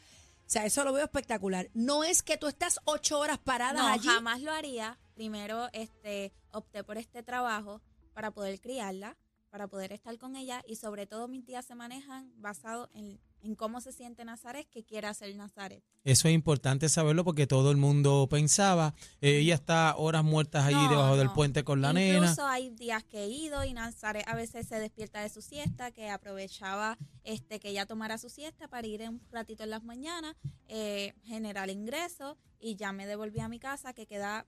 O 0.46 0.48
sea, 0.48 0.64
eso 0.64 0.84
lo 0.84 0.92
veo 0.92 1.04
espectacular. 1.04 1.70
No 1.74 2.04
es 2.04 2.22
que 2.22 2.36
tú 2.36 2.46
estás 2.46 2.78
ocho 2.84 3.18
horas 3.18 3.38
paradas 3.38 3.82
No, 3.82 3.88
allí. 3.88 4.06
jamás 4.06 4.40
lo 4.40 4.52
haría. 4.52 4.98
Primero, 5.14 5.68
este, 5.72 6.32
opté 6.52 6.84
por 6.84 6.98
este 6.98 7.22
trabajo 7.24 7.80
para 8.14 8.30
poder 8.30 8.60
criarla, 8.60 9.16
para 9.50 9.66
poder 9.66 9.92
estar 9.92 10.16
con 10.18 10.36
ella 10.36 10.62
y 10.66 10.76
sobre 10.76 11.06
todo 11.06 11.26
mis 11.26 11.44
días 11.46 11.64
se 11.64 11.74
manejan 11.74 12.32
basado 12.36 12.88
en, 12.94 13.18
en 13.46 13.54
cómo 13.54 13.80
se 13.80 13.92
siente 13.92 14.24
Nazaret, 14.24 14.68
que 14.68 14.84
quiere 14.84 15.06
hacer 15.06 15.34
Nazaret. 15.36 15.82
Eso 16.04 16.28
es 16.28 16.34
importante 16.34 16.88
saberlo 16.88 17.24
porque 17.24 17.46
todo 17.46 17.70
el 17.70 17.76
mundo 17.76 18.26
pensaba, 18.30 18.94
eh, 19.20 19.38
ella 19.38 19.54
está 19.54 19.96
horas 19.96 20.24
muertas 20.24 20.64
allí 20.64 20.76
No, 20.76 20.90
debajo 20.90 21.16
del 21.16 21.30
puente 21.30 21.64
con 21.64 21.80
la 21.80 21.92
nena. 21.92 22.18
Incluso 22.18 22.46
hay 22.46 22.70
días 22.70 23.04
que 23.04 23.24
he 23.24 23.28
ido 23.28 23.64
y 23.64 23.72
Nazaret 23.72 24.24
a 24.26 24.34
veces 24.34 24.66
se 24.68 24.78
despierta 24.78 25.20
de 25.20 25.28
su 25.28 25.42
siesta, 25.42 25.90
que 25.90 26.10
aprovechaba 26.10 26.98
este 27.24 27.58
que 27.60 27.70
ella 27.70 27.86
tomara 27.86 28.18
su 28.18 28.28
siesta 28.28 28.68
para 28.68 28.86
ir 28.86 29.02
un 29.08 29.20
ratito 29.30 29.62
en 29.62 29.70
las 29.70 29.84
mañanas, 29.84 30.36
eh, 30.68 31.14
generar 31.24 31.70
ingresos 31.70 32.36
y 32.60 32.76
ya 32.76 32.92
me 32.92 33.06
devolví 33.06 33.40
a 33.40 33.48
mi 33.48 33.58
casa 33.58 33.92
que 33.92 34.06
queda 34.06 34.46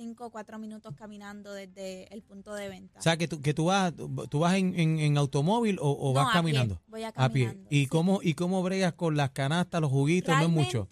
cinco 0.00 0.24
o 0.26 0.30
cuatro 0.30 0.58
minutos 0.58 0.94
caminando 0.96 1.52
desde 1.52 2.12
el 2.14 2.22
punto 2.22 2.54
de 2.54 2.70
venta. 2.70 2.98
O 2.98 3.02
sea, 3.02 3.18
que 3.18 3.28
tú, 3.28 3.42
que 3.42 3.52
tú 3.52 3.66
vas, 3.66 3.92
tú 4.30 4.38
vas 4.38 4.54
en, 4.54 4.74
en- 4.80 4.98
en 4.98 5.18
automóvil 5.18 5.78
o, 5.78 5.90
o 5.90 6.08
No, 6.08 6.14
vas 6.14 6.28
a 6.28 6.30
pie, 6.30 6.38
caminando. 6.38 6.80
voy 6.86 7.02
a 7.02 7.08
A 7.08 7.28
pie. 7.28 7.44
caminando. 7.48 7.68
¿Y 7.70 7.80
sí. 7.82 7.86
cómo, 7.86 8.20
¿Y 8.22 8.32
cómo 8.32 8.62
bregas 8.62 8.94
con 8.94 9.14
las 9.16 9.30
canastas, 9.32 9.78
los 9.82 9.90
juguitos? 9.90 10.34
No 10.34 10.42
es 10.44 10.48
mucho. 10.48 10.88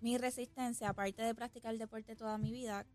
Mi 0.00 0.16
resistencia, 0.16 0.90
aparte 0.90 1.22
de 1.22 1.34
practicar 1.34 1.76
deporte 1.76 2.14
toda 2.14 2.38
mi 2.38 2.52
vida, 2.52 2.86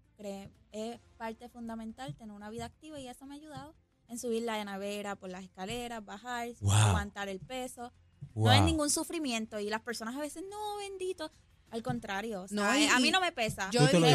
es 0.72 1.00
parte 1.18 1.50
fundamental 1.50 2.16
tener 2.16 2.34
una 2.34 2.50
vida 2.50 2.66
activa 2.66 2.98
y 3.00 3.08
eso 3.10 3.26
me 3.26 3.36
ha 3.36 3.38
ayudado 3.38 3.76
en 4.08 4.18
subir 4.20 4.44
la 4.44 4.64
nevera 4.64 5.16
por 5.18 5.30
las 5.30 5.44
escaleras, 5.44 6.04
bajar, 6.06 6.48
Wow. 6.62 6.72
aguantar 6.72 7.28
el 7.28 7.40
peso. 7.42 7.92
No 8.36 8.52
es 8.54 8.62
ningún 8.64 8.90
sufrimiento 8.90 9.60
y 9.60 9.70
las 9.70 9.82
personas 9.82 10.16
a 10.16 10.20
veces, 10.20 10.44
no, 10.50 10.78
bendito. 10.78 11.30
Al 11.72 11.84
contrario, 11.84 12.44
o 12.44 12.48
sea, 12.48 12.56
No, 12.56 12.78
y- 12.78 12.86
a 12.88 13.00
mí 13.00 13.12
no 13.12 13.22
me 13.22 13.32
pesa. 13.32 13.70
Yo, 13.72 13.82
yo 13.92 14.06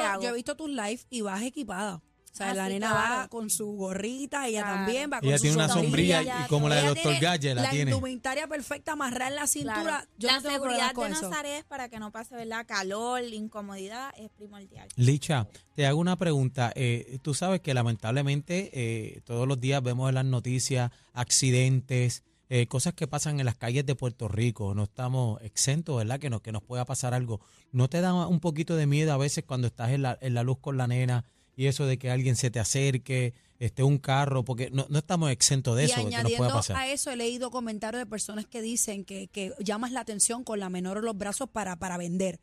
hago. 0.00 0.22
yo 0.22 0.28
he 0.30 0.32
visto 0.34 0.56
tus 0.56 0.70
lives 0.70 1.06
y 1.10 1.20
vas 1.22 1.42
equipada. 1.42 1.96
O 2.30 2.36
sea, 2.38 2.50
Ah, 2.50 2.54
la 2.54 2.66
sí, 2.66 2.74
nena 2.74 2.90
claro. 2.90 3.14
va 3.22 3.28
con 3.28 3.50
su 3.50 3.66
gorrita, 3.72 4.46
ella 4.46 4.60
Claro. 4.60 4.76
también 4.76 5.10
va 5.12 5.18
con 5.18 5.28
Ella 5.28 5.38
su 5.38 5.42
tiene 5.42 5.56
una 5.56 5.68
sombrilla 5.68 6.22
y 6.22 6.48
como 6.48 6.68
la 6.68 6.74
de 6.76 6.80
Ella 6.82 6.88
Doctor 6.90 7.12
tiene 7.12 7.20
Galle 7.26 7.54
la, 7.56 7.62
la 7.62 7.70
tiene. 7.70 7.90
indumentaria 7.90 8.46
perfecta, 8.46 8.92
amarrar 8.92 9.32
en 9.32 9.36
la 9.36 9.46
cintura. 9.48 9.82
Claro. 9.82 10.06
Yo 10.18 10.28
la 10.28 10.40
no 10.40 10.50
seguridad 10.50 10.94
de. 10.94 11.08
Nazaret 11.10 11.66
para 11.66 11.88
que 11.88 11.98
no 11.98 12.12
pase 12.12 12.36
¿verdad? 12.36 12.64
calor, 12.64 13.24
incomodidad, 13.24 14.12
es 14.16 14.30
primordial. 14.30 14.86
Licha, 14.94 15.48
te 15.74 15.86
hago 15.86 15.98
una 15.98 16.14
pregunta. 16.16 16.70
Eh, 16.76 17.18
tú 17.22 17.34
sabes 17.34 17.60
que 17.60 17.74
lamentablemente 17.74 18.70
eh, 18.72 19.20
todos 19.24 19.48
los 19.48 19.58
días 19.58 19.82
vemos 19.82 20.08
en 20.08 20.14
las 20.14 20.24
noticias 20.24 20.92
accidentes, 21.14 22.22
eh, 22.48 22.66
cosas 22.66 22.94
que 22.94 23.06
pasan 23.06 23.40
en 23.40 23.46
las 23.46 23.56
calles 23.56 23.84
de 23.86 23.94
Puerto 23.94 24.28
Rico. 24.28 24.74
No 24.74 24.84
estamos 24.84 25.40
exentos, 25.42 25.96
¿verdad? 25.96 26.18
Que 26.18 26.30
nos, 26.30 26.40
que 26.40 26.52
nos 26.52 26.62
pueda 26.62 26.84
pasar 26.84 27.14
algo. 27.14 27.40
¿No 27.72 27.88
te 27.88 28.00
da 28.00 28.26
un 28.26 28.40
poquito 28.40 28.76
de 28.76 28.86
miedo 28.86 29.12
a 29.12 29.16
veces 29.16 29.44
cuando 29.44 29.66
estás 29.66 29.90
en 29.90 30.02
la, 30.02 30.18
en 30.20 30.34
la 30.34 30.42
luz 30.42 30.58
con 30.58 30.76
la 30.76 30.86
nena 30.86 31.24
y 31.56 31.66
eso 31.66 31.86
de 31.86 31.98
que 31.98 32.10
alguien 32.10 32.36
se 32.36 32.50
te 32.50 32.60
acerque, 32.60 33.34
esté 33.58 33.82
un 33.82 33.98
carro? 33.98 34.44
Porque 34.44 34.70
no, 34.70 34.86
no 34.88 34.98
estamos 34.98 35.30
exentos 35.30 35.76
de 35.76 35.82
y 35.82 35.86
eso, 35.86 35.96
que 35.96 36.02
nos 36.02 36.10
pueda 36.10 36.20
añadiendo 36.20 36.54
pasar. 36.54 36.76
a 36.76 36.88
eso, 36.88 37.10
he 37.10 37.16
leído 37.16 37.50
comentarios 37.50 38.00
de 38.00 38.06
personas 38.06 38.46
que 38.46 38.62
dicen 38.62 39.04
que, 39.04 39.28
que 39.28 39.52
llamas 39.58 39.92
la 39.92 40.00
atención 40.00 40.44
con 40.44 40.60
la 40.60 40.70
menor 40.70 40.98
en 40.98 41.04
los 41.04 41.16
brazos 41.16 41.48
para, 41.50 41.76
para 41.76 41.96
vender. 41.96 42.40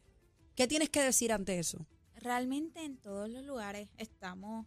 ¿Qué 0.56 0.68
tienes 0.68 0.90
que 0.90 1.02
decir 1.02 1.32
ante 1.34 1.60
eso? 1.60 1.86
realmente 2.26 2.84
en 2.84 2.98
todos 2.98 3.30
los 3.30 3.44
lugares 3.44 3.88
estamos, 3.98 4.66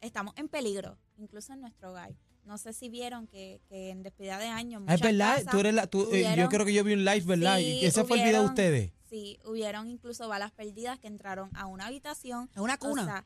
estamos 0.00 0.34
en 0.36 0.48
peligro, 0.48 0.98
incluso 1.16 1.52
en 1.52 1.60
nuestro 1.60 1.90
hogar. 1.90 2.14
No 2.44 2.58
sé 2.58 2.72
si 2.72 2.88
vieron 2.88 3.26
que, 3.26 3.60
que 3.68 3.90
en 3.90 4.02
despedida 4.02 4.38
de 4.38 4.46
año. 4.46 4.78
Ah, 4.86 4.94
es 4.94 5.00
muchas 5.00 5.12
verdad, 5.12 5.44
tú 5.50 5.60
eres 5.60 5.74
la, 5.74 5.86
tú, 5.86 6.08
eh, 6.12 6.34
yo 6.36 6.48
creo 6.48 6.64
que 6.64 6.72
yo 6.72 6.84
vi 6.84 6.94
un 6.94 7.04
live, 7.04 7.22
¿verdad? 7.26 7.58
y 7.58 7.84
ese 7.84 8.04
fue 8.04 8.18
el 8.18 8.24
video 8.24 8.42
de 8.42 8.48
ustedes. 8.48 8.92
Sí, 9.08 9.38
hubieron 9.44 9.88
incluso 9.88 10.28
balas 10.28 10.50
perdidas 10.52 10.98
que 10.98 11.06
entraron 11.06 11.50
a 11.54 11.66
una 11.66 11.86
habitación. 11.86 12.50
¿A 12.54 12.62
una 12.62 12.78
cuna? 12.78 13.02
O 13.02 13.04
sea, 13.04 13.24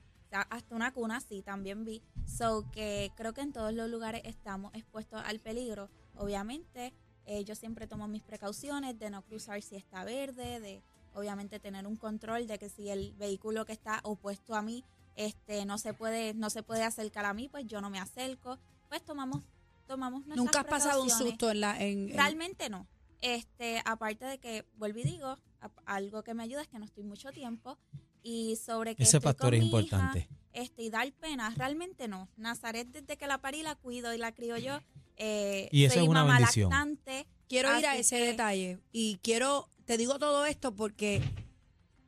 hasta 0.51 0.75
una 0.75 0.93
cuna, 0.93 1.21
sí, 1.21 1.43
también 1.43 1.85
vi. 1.85 2.03
So 2.27 2.71
que 2.71 3.11
creo 3.17 3.33
que 3.33 3.41
en 3.41 3.53
todos 3.53 3.73
los 3.73 3.89
lugares 3.89 4.23
estamos 4.25 4.75
expuestos 4.75 5.23
al 5.25 5.41
peligro. 5.41 5.89
Obviamente, 6.17 6.93
eh, 7.25 7.45
yo 7.45 7.55
siempre 7.55 7.87
tomo 7.87 8.07
mis 8.09 8.23
precauciones 8.23 8.99
de 8.99 9.11
no 9.11 9.23
cruzar 9.23 9.63
si 9.63 9.77
está 9.77 10.05
verde, 10.05 10.61
de 10.61 10.83
obviamente 11.15 11.59
tener 11.59 11.87
un 11.87 11.97
control 11.97 12.47
de 12.47 12.59
que 12.59 12.69
si 12.69 12.91
el 12.91 13.15
vehículo 13.15 13.65
que 13.65 13.73
está 13.73 14.01
opuesto 14.03 14.55
a 14.55 14.63
mí 14.63 14.85
este 15.19 15.65
no 15.65 15.79
se 15.79 15.93
puede 15.95 16.33
no 16.35 16.49
se 16.49 16.63
puede 16.63 16.85
acercar 16.85 17.25
a 17.25 17.35
mí, 17.35 17.49
pues 17.49 17.67
yo 17.67 17.81
no 17.81 17.91
me 17.91 17.99
acerco. 17.99 18.59
Pues 18.89 19.03
tomamos 19.05 19.43
tomamos 19.87 20.21
nuestras 20.27 20.37
Nunca 20.45 20.61
has 20.61 20.67
pasado 20.67 21.03
un 21.03 21.11
susto 21.11 21.51
en 21.51 21.61
la. 21.61 21.81
En, 21.83 22.11
en- 22.11 22.15
Realmente 22.17 22.69
no. 22.69 22.87
Este, 23.21 23.81
aparte 23.85 24.25
de 24.27 24.39
que, 24.39 24.65
vuelvo 24.77 24.99
y 25.01 25.03
digo, 25.05 25.27
a- 25.61 25.71
algo 25.87 26.23
que 26.23 26.35
me 26.35 26.43
ayuda 26.43 26.63
es 26.63 26.69
que 26.69 26.79
no 26.79 26.85
estoy 26.85 27.05
mucho 27.05 27.31
tiempo 27.33 27.79
y 28.23 28.57
sobre 28.57 28.95
que 28.95 29.03
Ese 29.05 29.17
estoy 29.17 29.29
factor 29.29 29.49
con 29.49 29.55
es 29.55 29.61
mi 29.61 29.67
importante. 29.67 30.19
hija, 30.21 30.29
este, 30.53 30.83
y 30.83 30.91
dar 30.91 31.11
pena, 31.13 31.53
realmente 31.57 32.07
no. 32.07 32.29
Nazaret, 32.37 32.87
desde 32.89 33.17
que 33.17 33.27
la 33.27 33.39
parí, 33.39 33.63
la 33.63 33.75
cuido 33.77 34.13
y 34.15 34.19
la 34.19 34.33
crío 34.33 34.57
yo. 34.59 34.79
Eh, 35.17 35.69
Y 35.73 35.85
eso 35.85 35.95
soy 35.95 36.03
es 36.05 36.09
una 36.09 36.23
mamá 36.23 36.37
bendición. 36.39 36.71
lactante. 36.71 37.27
Quiero 37.49 37.77
ir 37.79 37.87
a 37.87 37.97
ese 37.97 38.19
que- 38.19 38.25
detalle 38.27 38.79
y 38.93 39.17
quiero, 39.23 39.69
te 39.87 39.97
digo 39.97 40.19
todo 40.19 40.45
esto 40.45 40.75
porque 40.77 41.23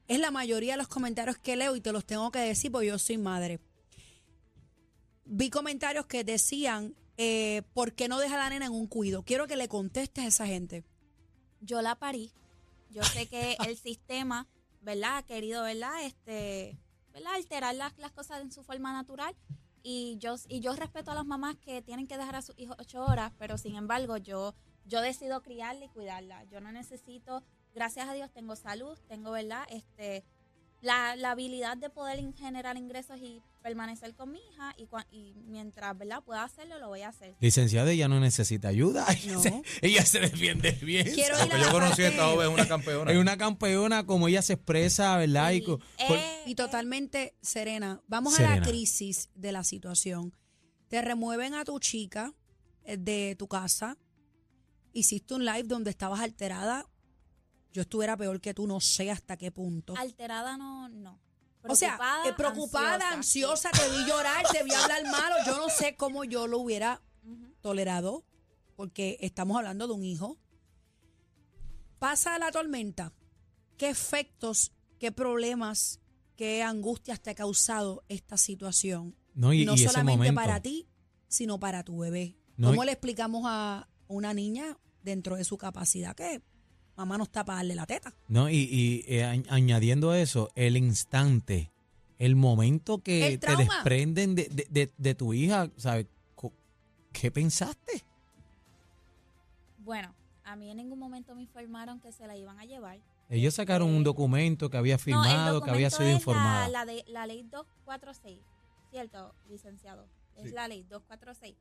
es 0.06 0.18
la 0.20 0.30
mayoría 0.30 0.75
de 0.75 0.78
los 0.78 0.88
comentarios 0.88 1.38
que 1.38 1.56
leo 1.56 1.75
y 1.76 1.80
te 1.80 1.92
los 1.92 2.04
tengo 2.04 2.30
que 2.30 2.40
decir 2.40 2.70
porque 2.70 2.88
yo 2.88 2.99
soy 2.99 3.16
madre. 3.18 3.58
Vi 5.32 5.49
comentarios 5.49 6.06
que 6.06 6.25
decían, 6.25 6.96
eh, 7.16 7.62
¿por 7.72 7.92
qué 7.92 8.08
no 8.08 8.18
deja 8.18 8.34
a 8.34 8.38
la 8.38 8.50
nena 8.50 8.66
en 8.66 8.72
un 8.72 8.88
cuido? 8.88 9.22
Quiero 9.22 9.46
que 9.46 9.54
le 9.54 9.68
contestes 9.68 10.25
a 10.25 10.26
esa 10.26 10.46
gente. 10.49 10.82
Yo 11.60 11.82
la 11.82 11.94
parí. 11.94 12.32
Yo 12.90 13.04
sé 13.04 13.28
que 13.28 13.56
el 13.68 13.76
sistema, 13.76 14.49
¿verdad? 14.80 15.18
Ha 15.18 15.22
querido, 15.22 15.62
¿verdad? 15.62 16.04
Este, 16.04 16.76
¿verdad? 17.12 17.34
Alterar 17.34 17.76
las, 17.76 17.96
las 17.99 18.10
cosas 18.10 18.40
en 18.40 18.50
su 18.50 18.64
forma 18.64 18.92
natural. 18.92 19.37
Y 19.84 20.18
yo, 20.18 20.34
y 20.49 20.58
yo 20.58 20.75
respeto 20.75 21.12
a 21.12 21.14
las 21.14 21.25
mamás 21.25 21.56
que 21.58 21.80
tienen 21.80 22.08
que 22.08 22.18
dejar 22.18 22.34
a 22.34 22.42
sus 22.42 22.58
hijos 22.58 22.75
ocho 22.80 23.04
horas, 23.04 23.32
pero 23.38 23.56
sin 23.56 23.76
embargo, 23.76 24.16
yo, 24.16 24.56
yo 24.84 25.00
decido 25.00 25.42
criarla 25.42 25.84
y 25.84 25.88
cuidarla. 25.90 26.42
Yo 26.46 26.60
no 26.60 26.72
necesito, 26.72 27.44
gracias 27.72 28.08
a 28.08 28.14
Dios, 28.14 28.32
tengo 28.32 28.56
salud, 28.56 28.99
tengo, 29.06 29.30
¿verdad? 29.30 29.64
Este, 29.70 30.25
la, 30.82 31.14
la 31.16 31.32
habilidad 31.32 31.76
de 31.76 31.90
poder 31.90 32.18
in- 32.18 32.34
generar 32.34 32.76
ingresos 32.76 33.18
y 33.20 33.42
permanecer 33.62 34.14
con 34.14 34.32
mi 34.32 34.38
hija. 34.50 34.75
Y, 34.78 34.87
cua- 34.87 35.06
y 35.10 35.34
mientras, 35.46 35.96
¿verdad? 35.99 36.22
Pueda 36.25 36.42
hacerlo, 36.44 36.78
lo 36.78 36.88
voy 36.88 37.02
a 37.02 37.08
hacer. 37.08 37.34
Licenciada, 37.40 37.90
ella 37.90 38.08
no 38.08 38.18
necesita 38.20 38.68
ayuda. 38.68 39.06
Ella, 39.12 39.32
No. 39.34 39.42
se, 39.42 39.62
ella 39.82 40.04
se 40.06 40.20
defiende 40.20 40.72
bien. 40.72 41.06
Quiero 41.12 41.37
ir 41.37 41.42
a 41.42 41.46
Porque 41.49 41.60
yo 41.60 41.70
conocí 41.70 42.02
a 42.02 42.08
esta 42.08 42.26
joven, 42.28 42.49
una 42.49 42.66
campeona. 42.66 43.12
Es 43.12 43.18
una 43.18 43.37
campeona, 43.37 44.06
como 44.06 44.28
ella 44.28 44.40
se 44.42 44.54
expresa, 44.54 45.16
¿verdad? 45.18 45.50
Y 45.52 45.58
Sí. 45.60 45.64
co- 45.66 45.78
por- 45.78 46.16
Eh, 46.16 46.42
Y 46.46 46.54
totalmente 46.54 47.37
serena. 47.42 48.00
Vamos 48.08 48.34
a 48.34 48.37
Serena. 48.38 48.56
la 48.56 48.62
crisis 48.62 49.28
de 49.34 49.52
la 49.52 49.64
situación. 49.64 50.34
Te 50.88 51.02
remueven 51.02 51.54
a 51.54 51.64
tu 51.64 51.78
chica 51.78 52.32
eh, 52.84 52.96
de 52.96 53.37
tu 53.38 53.46
casa. 53.46 53.99
Hiciste 54.92 55.34
un 55.34 55.44
live 55.44 55.64
donde 55.64 55.90
estabas 55.90 56.20
alterada. 56.20 56.87
Yo 57.73 57.83
estuviera 57.83 58.17
peor 58.17 58.41
que 58.41 58.55
tú, 58.55 58.67
no 58.67 58.81
sé 58.81 59.11
hasta 59.11 59.37
qué 59.37 59.53
punto. 59.53 59.95
Alterada 59.97 60.57
no, 60.57 60.89
no. 60.89 61.21
o 61.62 61.75
sea, 61.75 61.99
eh, 62.27 62.33
preocupada, 62.37 63.11
ansiosa, 63.11 63.71
te 63.71 63.89
vi 63.91 64.05
llorar, 64.07 64.45
te 64.53 64.65
vi 64.65 64.73
hablar 64.73 65.05
malo. 65.11 65.37
Yo 65.47 65.57
no 65.57 65.69
sé 65.69 65.95
cómo 65.97 66.25
yo 66.25 66.47
lo 66.47 66.59
hubiera 66.59 67.00
tolerado, 67.61 68.25
porque 68.77 69.19
estamos 69.21 69.57
hablando 69.57 69.87
de 69.87 69.93
un 69.93 70.05
hijo. 70.05 70.39
Pasa 71.99 72.39
la 72.39 72.50
tormenta. 72.50 73.12
¿Qué 73.77 73.89
efectos, 73.89 74.73
qué 74.99 75.12
problemas, 75.12 76.00
qué 76.37 76.62
angustias 76.62 77.21
te 77.21 77.31
ha 77.31 77.35
causado 77.35 78.05
esta 78.09 78.37
situación? 78.37 79.15
no, 79.35 79.53
y, 79.53 79.65
no 79.65 79.75
y 79.75 79.79
solamente 79.79 80.33
para 80.33 80.61
ti, 80.61 80.89
sino 81.29 81.61
para 81.61 81.85
tu 81.85 81.99
bebé. 81.99 82.37
No, 82.57 82.69
¿Cómo 82.69 82.83
y- 82.83 82.87
le 82.87 82.93
explicamos 82.93 83.45
a 83.47 83.89
una 84.09 84.35
niña 84.35 84.77
dentro 85.03 85.37
de 85.37 85.45
su 85.45 85.57
capacidad 85.57 86.15
que 86.15 86.43
mamá 87.00 87.19
no 87.19 87.25
está 87.25 87.45
para 87.45 87.57
darle 87.57 87.75
la 87.75 87.87
teta? 87.87 88.12
No, 88.28 88.49
y, 88.49 88.57
y, 88.57 89.04
eh, 89.09 89.25
añ- 89.25 89.47
añadiendo 89.50 90.14
eso, 90.14 90.50
el 90.54 90.76
instante, 90.76 91.71
el 92.19 92.37
momento 92.37 92.99
que 92.99 93.26
El 93.28 93.33
te 93.40 93.47
trauma. 93.47 93.64
desprenden 93.64 94.35
de, 94.35 94.49
de- 94.50 94.66
de- 94.71 94.92
de 94.97 95.14
tu 95.14 95.33
hija, 95.35 95.71
¿sabes? 95.76 96.07
Co- 96.35 96.52
¿Qué 97.12 97.30
pensaste? 97.30 98.04
Bueno, 99.78 100.14
a 100.45 100.57
mí 100.57 100.71
en 100.71 100.76
ningún 100.76 100.99
momento 100.99 101.35
me 101.35 101.42
informaron 101.42 102.00
que 102.00 102.12
se 102.12 102.26
la 102.26 102.37
iban 102.37 102.59
a 102.59 102.64
llevar. 102.64 103.00
Ellos 103.28 103.54
sacaron 103.54 103.88
un 103.88 103.95
Este, 103.97 104.04
documento 104.04 104.69
que 104.71 104.76
había 104.76 104.95
No, 104.95 104.99
el 104.99 105.02
firmado, 105.04 105.62
que 105.62 105.71
había 105.71 105.88
documento 105.88 105.97
sido 105.97 106.09
es 106.09 106.14
informada. 106.16 106.69
La, 106.69 106.85
la, 106.85 106.92
de, 106.92 107.04
la 107.09 107.26
ley 107.26 107.42
246, 107.45 108.38
¿cierto, 108.90 109.35
licenciado? 109.49 110.07
Es 110.37 110.49
Sí. 110.50 110.54
la 110.54 110.69
ley 110.69 110.83
246. 110.85 111.54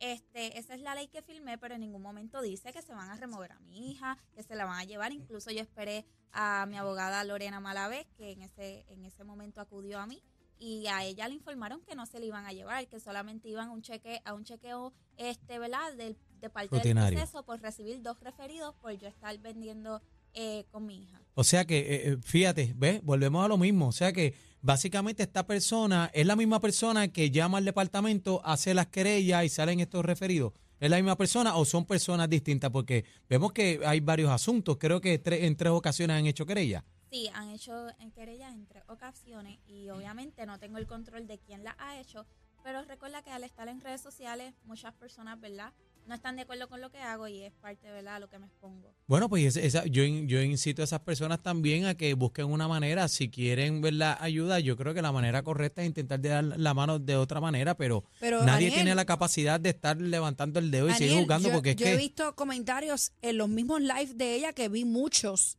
Este, 0.00 0.58
esa 0.58 0.74
es 0.74 0.80
la 0.80 0.94
ley 0.94 1.08
que 1.08 1.22
firmé, 1.22 1.58
pero 1.58 1.74
en 1.74 1.80
ningún 1.80 2.02
momento 2.02 2.42
dice 2.42 2.72
que 2.72 2.82
se 2.82 2.94
van 2.94 3.08
a 3.10 3.16
remover 3.16 3.52
a 3.52 3.60
mi 3.60 3.90
hija, 3.90 4.18
que 4.34 4.42
se 4.42 4.54
la 4.54 4.64
van 4.64 4.78
a 4.78 4.84
llevar. 4.84 5.12
Incluso 5.12 5.50
yo 5.50 5.60
esperé 5.60 6.04
a 6.32 6.66
mi 6.66 6.76
abogada 6.76 7.24
Lorena 7.24 7.60
Malavé, 7.60 8.06
que 8.16 8.32
en 8.32 8.42
ese, 8.42 8.84
en 8.88 9.04
ese 9.04 9.24
momento 9.24 9.60
acudió 9.60 9.98
a 9.98 10.06
mí, 10.06 10.22
y 10.58 10.86
a 10.86 11.04
ella 11.04 11.28
le 11.28 11.34
informaron 11.34 11.82
que 11.82 11.94
no 11.94 12.06
se 12.06 12.18
le 12.18 12.26
iban 12.26 12.46
a 12.46 12.52
llevar, 12.52 12.86
que 12.88 13.00
solamente 13.00 13.48
iban 13.48 13.68
a 13.68 13.72
un 13.72 13.82
cheque, 13.82 14.20
a 14.24 14.32
un 14.34 14.44
chequeo, 14.44 14.92
este, 15.16 15.58
¿verdad? 15.58 15.94
Del, 15.94 16.16
de 16.40 16.50
parte 16.50 16.76
Rutinario. 16.76 17.10
del 17.10 17.14
proceso 17.18 17.44
por 17.44 17.60
recibir 17.60 18.02
dos 18.02 18.20
referidos 18.20 18.74
por 18.76 18.92
yo 18.92 19.08
estar 19.08 19.36
vendiendo 19.38 20.02
eh, 20.32 20.66
con 20.70 20.86
mi 20.86 21.02
hija. 21.02 21.20
O 21.34 21.44
sea 21.44 21.64
que, 21.64 21.78
eh, 21.78 22.12
eh, 22.12 22.16
fíjate, 22.22 22.74
¿ves? 22.76 23.02
Volvemos 23.02 23.44
a 23.44 23.48
lo 23.48 23.56
mismo. 23.56 23.88
O 23.88 23.92
sea 23.92 24.12
que 24.12 24.34
básicamente 24.66 25.22
esta 25.22 25.46
persona 25.46 26.10
es 26.12 26.26
la 26.26 26.34
misma 26.34 26.60
persona 26.60 27.06
que 27.08 27.30
llama 27.30 27.58
al 27.58 27.64
departamento, 27.64 28.40
hace 28.44 28.74
las 28.74 28.88
querellas 28.88 29.44
y 29.44 29.48
salen 29.48 29.78
estos 29.78 30.04
referidos. 30.04 30.52
¿Es 30.80 30.90
la 30.90 30.96
misma 30.96 31.16
persona 31.16 31.56
o 31.56 31.64
son 31.64 31.86
personas 31.86 32.28
distintas? 32.28 32.70
Porque 32.70 33.04
vemos 33.30 33.52
que 33.52 33.80
hay 33.86 34.00
varios 34.00 34.28
asuntos. 34.30 34.76
Creo 34.78 35.00
que 35.00 35.22
tre- 35.22 35.44
en 35.44 35.56
tres 35.56 35.70
ocasiones 35.70 36.16
han 36.16 36.26
hecho 36.26 36.44
querellas. 36.44 36.82
Sí, 37.10 37.30
han 37.32 37.50
hecho 37.50 37.86
querellas 38.12 38.52
en 38.52 38.66
tres 38.66 38.82
ocasiones 38.88 39.58
y 39.68 39.88
obviamente 39.90 40.44
no 40.44 40.58
tengo 40.58 40.78
el 40.78 40.86
control 40.88 41.28
de 41.28 41.38
quién 41.38 41.62
la 41.62 41.76
ha 41.78 41.98
hecho, 42.00 42.26
pero 42.64 42.82
recuerda 42.84 43.22
que 43.22 43.30
al 43.30 43.44
estar 43.44 43.68
en 43.68 43.80
redes 43.80 44.00
sociales 44.00 44.52
muchas 44.64 44.92
personas, 44.94 45.40
¿verdad? 45.40 45.72
No 46.06 46.14
están 46.14 46.36
de 46.36 46.42
acuerdo 46.42 46.68
con 46.68 46.80
lo 46.80 46.90
que 46.90 46.98
hago 46.98 47.26
y 47.26 47.42
es 47.42 47.52
parte, 47.54 47.90
¿verdad?, 47.90 48.16
a 48.16 48.20
lo 48.20 48.28
que 48.28 48.38
me 48.38 48.46
expongo. 48.46 48.94
Bueno, 49.08 49.28
pues 49.28 49.44
esa- 49.56 49.60
esa- 49.60 49.86
yo, 49.86 50.04
yo 50.04 50.40
incito 50.42 50.82
a 50.82 50.84
esas 50.84 51.00
personas 51.00 51.42
también 51.42 51.84
a 51.86 51.96
que 51.96 52.14
busquen 52.14 52.46
una 52.46 52.68
manera, 52.68 53.08
si 53.08 53.28
quieren 53.28 53.80
ver 53.80 53.94
la 53.94 54.16
ayuda, 54.20 54.60
yo 54.60 54.76
creo 54.76 54.94
que 54.94 55.02
la 55.02 55.10
manera 55.12 55.42
correcta 55.42 55.82
es 55.82 55.88
intentar 55.88 56.20
de 56.20 56.28
dar 56.28 56.44
la 56.44 56.74
mano 56.74 56.98
de 57.00 57.16
otra 57.16 57.40
manera, 57.40 57.76
pero, 57.76 58.04
Pero, 58.20 58.44
nadie 58.44 58.70
tiene 58.70 58.94
la 58.94 59.04
capacidad 59.04 59.58
de 59.58 59.70
estar 59.70 60.00
levantando 60.00 60.60
el 60.60 60.70
dedo 60.70 60.88
y 60.88 60.92
seguir 60.94 61.20
jugando 61.22 61.48
yo, 61.48 61.54
porque 61.54 61.70
es 61.70 61.76
yo 61.76 61.84
que... 61.86 61.92
he 61.94 61.96
visto 61.96 62.34
comentarios 62.36 63.12
en 63.22 63.36
los 63.38 63.48
mismos 63.48 63.80
live 63.80 64.14
de 64.14 64.34
ella 64.36 64.52
que 64.52 64.68
vi 64.68 64.84
muchos 64.84 65.58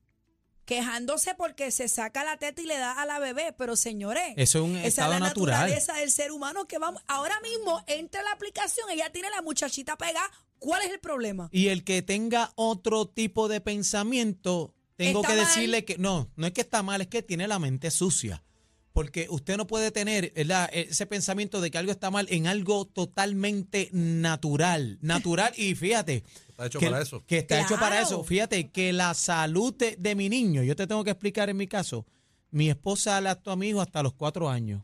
quejándose 0.68 1.34
porque 1.34 1.72
se 1.72 1.88
saca 1.88 2.24
la 2.26 2.38
teta 2.38 2.62
y 2.62 2.66
le 2.66 2.78
da 2.78 2.92
a 3.02 3.06
la 3.06 3.20
bebé, 3.20 3.56
pero 3.58 3.76
señores, 3.78 4.34
Eso 4.36 4.60
es 4.60 4.66
un 4.66 4.76
esa 4.76 4.88
estado 4.88 5.14
es 5.14 5.20
la 5.22 5.28
natural. 5.28 5.60
naturaleza 5.62 5.94
del 5.94 6.12
ser 6.12 6.32
humano 6.34 6.68
que 6.68 6.78
vamos, 6.78 7.02
ahora 7.08 7.40
mismo 7.40 7.82
entra 7.88 8.22
la 8.22 8.34
aplicación, 8.34 8.88
ella 8.92 9.10
tiene 9.12 9.30
la 9.30 9.42
muchachita 9.42 9.98
pegada, 9.98 10.30
¿cuál 10.60 10.84
es 10.84 10.92
el 10.92 11.00
problema? 11.00 11.48
Y 11.54 11.70
el 11.70 11.86
que 11.86 12.02
tenga 12.02 12.52
otro 12.56 13.08
tipo 13.08 13.48
de 13.48 13.62
pensamiento, 13.62 14.76
tengo 14.98 15.22
que 15.22 15.30
mal. 15.30 15.38
decirle 15.38 15.86
que 15.86 15.98
no, 15.98 16.30
no 16.36 16.48
es 16.48 16.54
que 16.54 16.62
está 16.62 16.84
mal, 16.84 17.00
es 17.00 17.08
que 17.08 17.24
tiene 17.24 17.48
la 17.48 17.60
mente 17.60 17.90
sucia. 17.90 18.44
Porque 18.92 19.28
usted 19.30 19.58
no 19.58 19.68
puede 19.68 19.92
tener 19.92 20.34
¿verdad? 20.36 20.70
ese 20.74 21.06
pensamiento 21.06 21.62
de 21.62 21.70
que 21.72 21.78
algo 21.78 21.92
está 21.92 22.10
mal 22.10 22.26
en 22.32 22.48
algo 22.48 22.86
totalmente 22.88 23.90
natural. 23.94 24.98
Natural, 25.02 25.54
y 25.56 25.76
fíjate. 25.76 26.24
Está 26.58 26.66
hecho 26.66 26.80
que, 26.80 26.90
para 26.90 27.02
eso. 27.04 27.24
Que 27.28 27.38
está 27.38 27.62
hecho 27.62 27.76
para 27.78 28.02
eso. 28.02 28.24
Fíjate 28.24 28.72
que 28.72 28.92
la 28.92 29.14
salud 29.14 29.76
de, 29.76 29.96
de 29.96 30.16
mi 30.16 30.28
niño, 30.28 30.64
yo 30.64 30.76
te 30.76 30.88
tengo 30.88 31.04
que 31.04 31.12
explicar 31.12 31.50
en 31.52 31.58
mi 31.58 31.68
caso, 31.68 32.08
mi 32.50 32.68
esposa 32.68 33.22
lactó 33.22 33.52
a 33.52 33.56
mi 33.56 33.68
hijo 33.70 33.80
hasta 33.80 34.02
los 34.02 34.14
cuatro 34.14 34.50
años. 34.50 34.82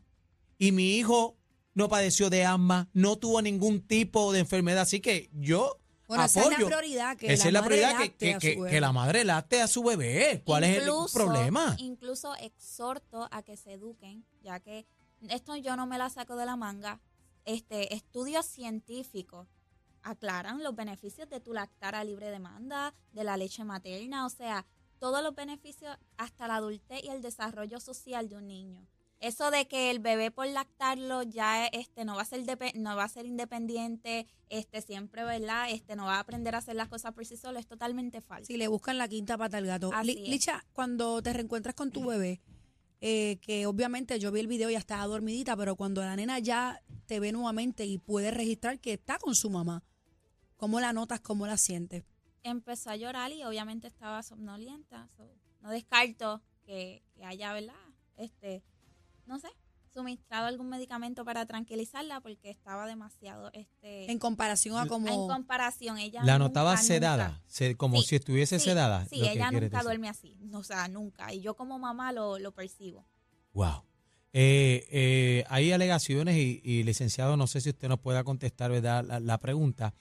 Y 0.56 0.70
mi 0.70 0.96
hijo 0.96 1.36
no 1.74 1.88
padeció 1.88 2.30
de 2.30 2.44
asma, 2.44 2.88
no 2.92 3.16
tuvo 3.16 3.42
ningún 3.42 3.80
tipo 3.80 4.32
de 4.32 4.38
enfermedad. 4.38 4.82
Así 4.82 5.00
que 5.00 5.30
yo 5.32 5.80
Bueno, 6.06 6.24
esa 6.24 6.42
es 6.42 6.46
la 6.46 6.52
apoyo. 6.52 6.66
prioridad, 6.68 7.16
que 7.16 7.32
Esa 7.32 7.44
la 7.44 7.48
es 7.48 7.52
la 7.52 7.60
madre 7.62 7.76
prioridad 7.76 8.68
que, 8.70 8.80
la 8.80 8.92
madre 8.92 9.24
lacte 9.24 9.60
a 9.60 9.66
su 9.66 9.82
bebé. 9.82 10.42
¿Cuál 10.44 10.62
es 10.62 10.78
el 10.80 10.90
problema? 11.12 11.74
Incluso 11.80 12.36
exhorto 12.36 13.26
a 13.32 13.42
que 13.42 13.56
se 13.56 13.72
eduquen, 13.72 14.24
ya 14.42 14.60
que 14.60 14.86
esto 15.28 15.56
yo 15.56 15.74
no 15.74 15.86
me 15.86 15.98
la 15.98 16.08
saco 16.08 16.36
de 16.36 16.46
la 16.46 16.54
manga. 16.54 17.00
Este, 17.44 17.94
estudios 17.94 18.46
científicos 18.46 19.48
aclaran 20.04 20.62
los 20.62 20.76
beneficios 20.76 21.28
de 21.28 21.40
tu 21.40 21.52
lactar 21.52 21.94
a 21.94 22.04
libre 22.04 22.30
demanda, 22.30 22.94
de 23.12 23.24
la 23.24 23.36
leche 23.36 23.64
materna, 23.64 24.26
o 24.26 24.30
sea, 24.30 24.64
todos 24.98 25.22
los 25.22 25.34
beneficios 25.34 25.96
hasta 26.16 26.46
la 26.46 26.56
adultez 26.56 27.02
y 27.02 27.08
el 27.08 27.20
desarrollo 27.20 27.80
social 27.80 28.28
de 28.28 28.36
un 28.36 28.46
niño. 28.46 28.86
eso 29.20 29.50
de 29.50 29.66
que 29.66 29.90
el 29.90 30.00
bebé 30.00 30.30
por 30.30 30.46
lactarlo 30.46 31.22
ya 31.22 31.66
este 31.66 32.04
no 32.04 32.16
va 32.16 32.22
a 32.22 32.24
ser 32.26 32.44
no 32.74 32.94
va 32.94 33.04
a 33.04 33.08
ser 33.08 33.24
independiente, 33.24 34.26
este 34.50 34.82
siempre, 34.82 35.24
¿verdad? 35.24 35.70
Este 35.70 35.96
no 35.96 36.04
va 36.04 36.16
a 36.16 36.20
aprender 36.20 36.54
a 36.54 36.58
hacer 36.58 36.76
las 36.76 36.88
cosas 36.88 37.12
por 37.14 37.24
sí 37.24 37.36
solo, 37.36 37.58
es 37.58 37.66
totalmente 37.66 38.20
falso. 38.20 38.46
Si 38.46 38.56
le 38.56 38.68
buscan 38.68 38.98
la 38.98 39.08
quinta 39.08 39.38
pata 39.38 39.56
al 39.56 39.66
gato. 39.66 39.90
Li-. 40.02 40.26
Licha, 40.26 40.64
cuando 40.72 41.22
te 41.22 41.32
reencuentras 41.32 41.74
con 41.74 41.90
tu 41.90 42.04
bebé, 42.06 42.42
eh, 43.00 43.38
que 43.42 43.66
obviamente 43.66 44.18
yo 44.18 44.30
vi 44.32 44.40
el 44.40 44.46
video 44.46 44.70
y 44.70 44.74
ya 44.74 44.78
estaba 44.78 45.06
dormidita, 45.06 45.56
pero 45.56 45.76
cuando 45.76 46.02
la 46.02 46.16
nena 46.16 46.38
ya 46.38 46.82
te 47.06 47.20
ve 47.20 47.32
nuevamente 47.32 47.84
y 47.84 47.98
puede 47.98 48.30
registrar 48.30 48.78
que 48.78 48.94
está 48.94 49.18
con 49.18 49.34
su 49.34 49.50
mamá, 49.50 49.82
¿cómo 50.64 50.80
la 50.80 50.94
notas, 50.94 51.20
cómo 51.20 51.46
la 51.46 51.58
sientes? 51.58 52.04
Empezó 52.42 52.88
a 52.90 52.96
llorar 52.96 53.30
y 53.32 53.44
obviamente 53.44 53.86
estaba 53.86 54.22
somnolienta, 54.22 55.08
so, 55.14 55.30
no 55.60 55.70
descarto 55.70 56.40
que, 56.64 57.02
que 57.14 57.22
haya, 57.24 57.52
¿verdad? 57.52 57.74
Este, 58.16 58.62
no 59.26 59.38
sé, 59.38 59.48
suministrado 59.92 60.46
algún 60.46 60.70
medicamento 60.70 61.22
para 61.24 61.44
tranquilizarla 61.44 62.22
porque 62.22 62.48
estaba 62.50 62.86
demasiado 62.86 63.50
este 63.52 64.10
En 64.10 64.18
comparación 64.18 64.78
a 64.78 64.82
en 64.82 64.88
como... 64.88 65.28
comparación 65.28 65.98
ella 65.98 66.22
La 66.24 66.38
notaba 66.38 66.70
nunca- 66.72 66.82
sedada, 66.82 67.42
se- 67.46 67.76
como 67.76 68.00
Sí, 68.00 68.08
si 68.08 68.16
estuviese 68.16 68.58
sí, 68.58 68.64
sedada. 68.64 69.04
Sí, 69.04 69.20
ella 69.20 69.50
nunca 69.50 69.68
decir. 69.68 69.82
duerme 69.82 70.08
así, 70.08 70.38
o 70.54 70.62
sea, 70.64 70.88
nunca. 70.88 71.32
Y 71.34 71.42
yo 71.42 71.54
como 71.56 71.78
mamá 71.78 72.10
lo, 72.12 72.38
lo 72.38 72.52
percibo. 72.52 73.06
Wow. 73.52 73.82
Eh, 74.32 74.86
eh, 74.90 75.44
hay 75.48 75.72
alegaciones 75.72 76.36
y, 76.36 76.60
y, 76.64 76.82
licenciado, 76.84 77.36
no 77.36 77.46
sé 77.46 77.60
si 77.60 77.68
usted 77.68 77.88
nos 77.88 78.00
pueda 78.00 78.24
contestar 78.24 78.70
¿verdad? 78.70 79.04
La, 79.04 79.20
la 79.20 79.38
pregunta 79.38 79.92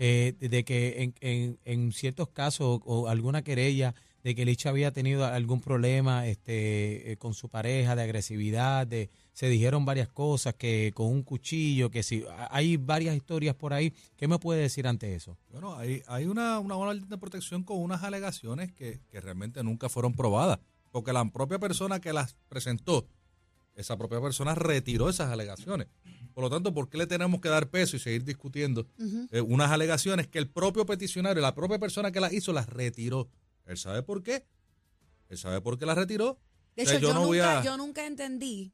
eh, 0.00 0.34
de 0.40 0.64
que 0.64 1.02
en, 1.02 1.14
en- 1.20 1.58
en 1.64 1.92
ciertos 1.92 2.28
casos 2.30 2.80
o, 2.84 3.06
alguna 3.08 3.42
querella 3.42 3.94
de 4.24 4.34
que 4.34 4.44
Licha 4.44 4.68
había 4.70 4.92
tenido 4.92 5.24
algún 5.24 5.60
problema 5.60 6.26
este, 6.26 7.12
eh, 7.12 7.16
con 7.16 7.32
su 7.34 7.48
pareja 7.48 7.96
de 7.96 8.02
agresividad, 8.02 8.86
de 8.86 9.08
se 9.32 9.48
dijeron 9.48 9.84
varias 9.86 10.08
cosas, 10.08 10.54
que 10.54 10.90
con 10.94 11.06
un 11.06 11.22
cuchillo, 11.22 11.90
que 11.90 12.02
si 12.02 12.24
hay 12.50 12.76
varias 12.76 13.16
historias 13.16 13.54
por 13.54 13.72
ahí. 13.72 13.94
¿Qué 14.16 14.28
me 14.28 14.38
puede 14.38 14.60
decir 14.60 14.86
ante 14.86 15.14
eso? 15.14 15.38
Bueno, 15.50 15.76
hay, 15.76 16.02
hay 16.06 16.26
una, 16.26 16.58
una 16.58 16.76
orden 16.76 17.08
de 17.08 17.16
protección 17.16 17.62
con 17.62 17.78
unas 17.78 18.02
alegaciones 18.02 18.72
que, 18.72 19.00
que 19.10 19.20
realmente 19.22 19.62
nunca 19.64 19.88
fueron 19.88 20.12
probadas, 20.12 20.58
porque 20.90 21.12
la 21.14 21.24
propia 21.30 21.58
persona 21.58 22.00
que 22.00 22.12
las 22.12 22.36
presentó, 22.50 23.06
esa 23.80 23.96
propia 23.96 24.20
persona 24.20 24.54
retiró 24.54 25.08
esas 25.08 25.30
alegaciones. 25.30 25.88
Por 26.34 26.44
lo 26.44 26.50
tanto, 26.50 26.72
¿por 26.72 26.88
qué 26.88 26.98
le 26.98 27.06
tenemos 27.06 27.40
que 27.40 27.48
dar 27.48 27.68
peso 27.70 27.96
y 27.96 27.98
seguir 27.98 28.24
discutiendo 28.24 28.86
eh, 29.32 29.40
unas 29.40 29.70
alegaciones 29.70 30.28
que 30.28 30.38
el 30.38 30.48
propio 30.48 30.86
peticionario, 30.86 31.42
la 31.42 31.54
propia 31.54 31.78
persona 31.78 32.12
que 32.12 32.20
las 32.20 32.32
hizo, 32.32 32.52
las 32.52 32.68
retiró? 32.68 33.28
Él 33.66 33.76
sabe 33.76 34.02
por 34.02 34.22
qué. 34.22 34.44
Él 35.28 35.38
sabe 35.38 35.60
por 35.60 35.78
qué 35.78 35.86
las 35.86 35.96
retiró. 35.96 36.38
De 36.76 36.82
O 36.82 36.86
sea, 36.86 36.94
hecho, 36.96 37.02
yo, 37.02 37.08
yo 37.08 37.14
no 37.14 37.26
voy 37.26 37.38
nunca, 37.38 37.58
a- 37.60 37.64
yo 37.64 37.76
nunca 37.76 38.06
entendí 38.06 38.72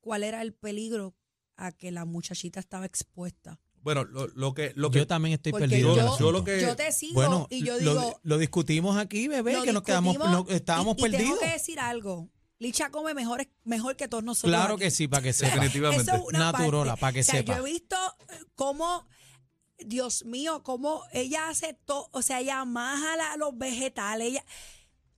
cuál 0.00 0.22
era 0.24 0.42
el 0.42 0.52
peligro 0.52 1.14
a 1.56 1.70
que 1.72 1.90
la 1.92 2.04
muchachita 2.04 2.58
estaba 2.60 2.84
expuesta. 2.86 3.60
Bueno, 3.82 4.04
lo, 4.04 4.28
lo 4.28 4.54
que... 4.54 4.72
Lo 4.76 4.90
que 4.90 4.98
yo 5.00 5.06
también 5.06 5.34
estoy 5.34 5.50
Porque 5.52 5.66
perdido. 5.68 5.96
yo, 6.18 6.30
lo 6.32 6.44
que- 6.44 6.60
yo 6.60 6.76
te 6.76 6.90
sigo 6.92 7.14
bueno, 7.14 7.46
y 7.50 7.64
yo 7.64 7.78
digo... 7.78 8.20
lo, 8.22 8.38
discutimos 8.38 8.96
aquí, 8.96 9.26
bebé, 9.28 9.54
lo 9.54 9.62
que 9.62 9.72
nos 9.72 9.82
quedamos, 9.82 10.16
no- 10.18 10.46
estábamos 10.48 10.96
y, 10.98 11.00
y 11.00 11.02
perdidos. 11.02 11.24
tengo 11.24 11.40
que 11.40 11.50
decir 11.50 11.80
algo. 11.80 12.28
Licha 12.62 12.90
come 12.90 13.12
mejor, 13.12 13.44
mejor 13.64 13.96
que 13.96 14.06
todos 14.06 14.22
nosotros. 14.22 14.52
Claro 14.52 14.74
aquí. 14.74 14.84
que 14.84 14.90
sí, 14.92 15.08
para 15.08 15.24
que 15.24 15.32
sepa. 15.32 15.54
Definitivamente. 15.54 16.04
Eso 16.04 16.14
es 16.14 16.22
una 16.28 16.52
Naturola, 16.52 16.92
parte. 16.92 17.00
para 17.00 17.12
que 17.12 17.20
o 17.20 17.24
sea, 17.24 17.34
sepa. 17.34 17.56
Yo 17.56 17.66
he 17.66 17.72
visto 17.72 17.96
eh, 18.28 18.38
cómo, 18.54 19.08
Dios 19.78 20.24
mío, 20.24 20.62
cómo 20.62 21.02
ella 21.12 21.48
hace 21.48 21.74
todo, 21.84 22.08
o 22.12 22.22
sea, 22.22 22.38
ella 22.38 22.64
maja 22.64 23.36
los 23.36 23.58
vegetales, 23.58 24.28
ella 24.28 24.44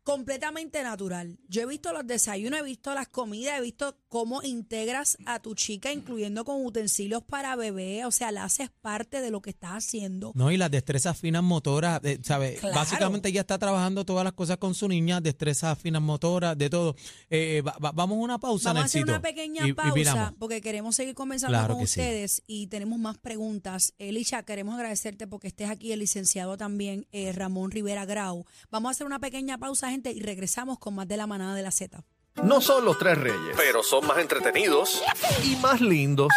completamente 0.04 0.82
natural. 0.82 1.38
Yo 1.48 1.62
he 1.62 1.66
visto 1.66 1.92
los 1.92 2.06
desayunos, 2.06 2.60
he 2.60 2.62
visto 2.62 2.94
las 2.94 3.08
comidas, 3.08 3.58
he 3.58 3.62
visto 3.62 3.96
cómo 4.08 4.42
integras 4.42 5.16
a 5.26 5.40
tu 5.40 5.54
chica, 5.54 5.90
incluyendo 5.92 6.44
con 6.44 6.64
utensilios 6.64 7.22
para 7.22 7.56
bebé, 7.56 8.04
o 8.04 8.10
sea, 8.12 8.30
la 8.30 8.44
haces 8.44 8.70
parte 8.82 9.20
de 9.22 9.30
lo 9.30 9.40
que 9.40 9.50
estás 9.50 9.72
haciendo. 9.72 10.30
No, 10.34 10.52
y 10.52 10.56
las 10.58 10.70
destrezas 10.70 11.18
finas 11.18 11.42
motoras, 11.42 12.00
eh, 12.04 12.20
¿sabes? 12.22 12.60
Claro. 12.60 12.74
Básicamente 12.76 13.30
ella 13.30 13.40
está 13.40 13.58
trabajando 13.58 14.04
todas 14.04 14.24
las 14.24 14.34
cosas 14.34 14.58
con 14.58 14.74
su 14.74 14.88
niña, 14.88 15.20
destrezas 15.22 15.78
finas 15.78 16.02
motoras, 16.02 16.56
de 16.56 16.68
todo. 16.70 16.94
Eh, 17.30 17.62
va- 17.66 17.78
va- 17.82 17.92
vamos 17.92 18.16
a 18.18 18.20
una 18.20 18.38
pausa, 18.38 18.68
Vamos 18.70 18.82
a 18.82 18.86
hacer 18.86 19.02
una 19.04 19.22
pequeña 19.22 19.66
y- 19.66 19.72
pausa 19.72 20.34
porque 20.38 20.60
queremos 20.60 20.94
seguir 20.96 21.14
conversando 21.14 21.56
Claro 21.58 21.74
con 21.76 21.86
sí. 21.86 21.98
ustedes 22.00 22.42
y 22.46 22.66
tenemos 22.66 22.98
más 22.98 23.16
preguntas. 23.16 23.94
Elisha, 23.98 24.42
queremos 24.42 24.74
agradecerte 24.74 25.26
porque 25.26 25.48
estés 25.48 25.70
aquí, 25.70 25.92
el 25.92 26.00
licenciado 26.00 26.58
también, 26.58 27.06
eh, 27.10 27.32
Ramón 27.32 27.70
Rivera 27.70 28.04
Grau. 28.04 28.44
Vamos 28.70 28.88
a 28.88 28.92
hacer 28.92 29.06
una 29.06 29.18
pequeña 29.18 29.56
pausa, 29.56 29.93
gente, 29.94 30.10
y 30.10 30.20
regresamos 30.20 30.78
con 30.78 30.94
más 30.96 31.06
de 31.06 31.16
la 31.16 31.26
manada 31.26 31.54
de 31.54 31.62
la 31.62 31.70
Z. 31.70 32.02
No 32.42 32.60
son 32.60 32.84
los 32.84 32.98
tres 32.98 33.16
reyes, 33.16 33.54
pero 33.56 33.84
son 33.84 34.06
más 34.08 34.18
entretenidos 34.18 35.00
y 35.44 35.54
más 35.56 35.80
lindos. 35.80 36.28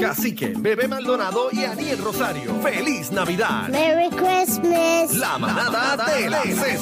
Cacique, 0.00 0.54
Bebé 0.56 0.88
Maldonado 0.88 1.50
y 1.52 1.64
Aniel 1.64 1.98
Rosario. 1.98 2.52
¡Feliz 2.60 3.12
Navidad! 3.12 3.68
Merry 3.68 4.10
Christmas. 4.10 5.14
La 5.14 5.38
manada 5.38 6.04
de 6.16 6.28
la 6.28 6.42
Z. 6.42 6.80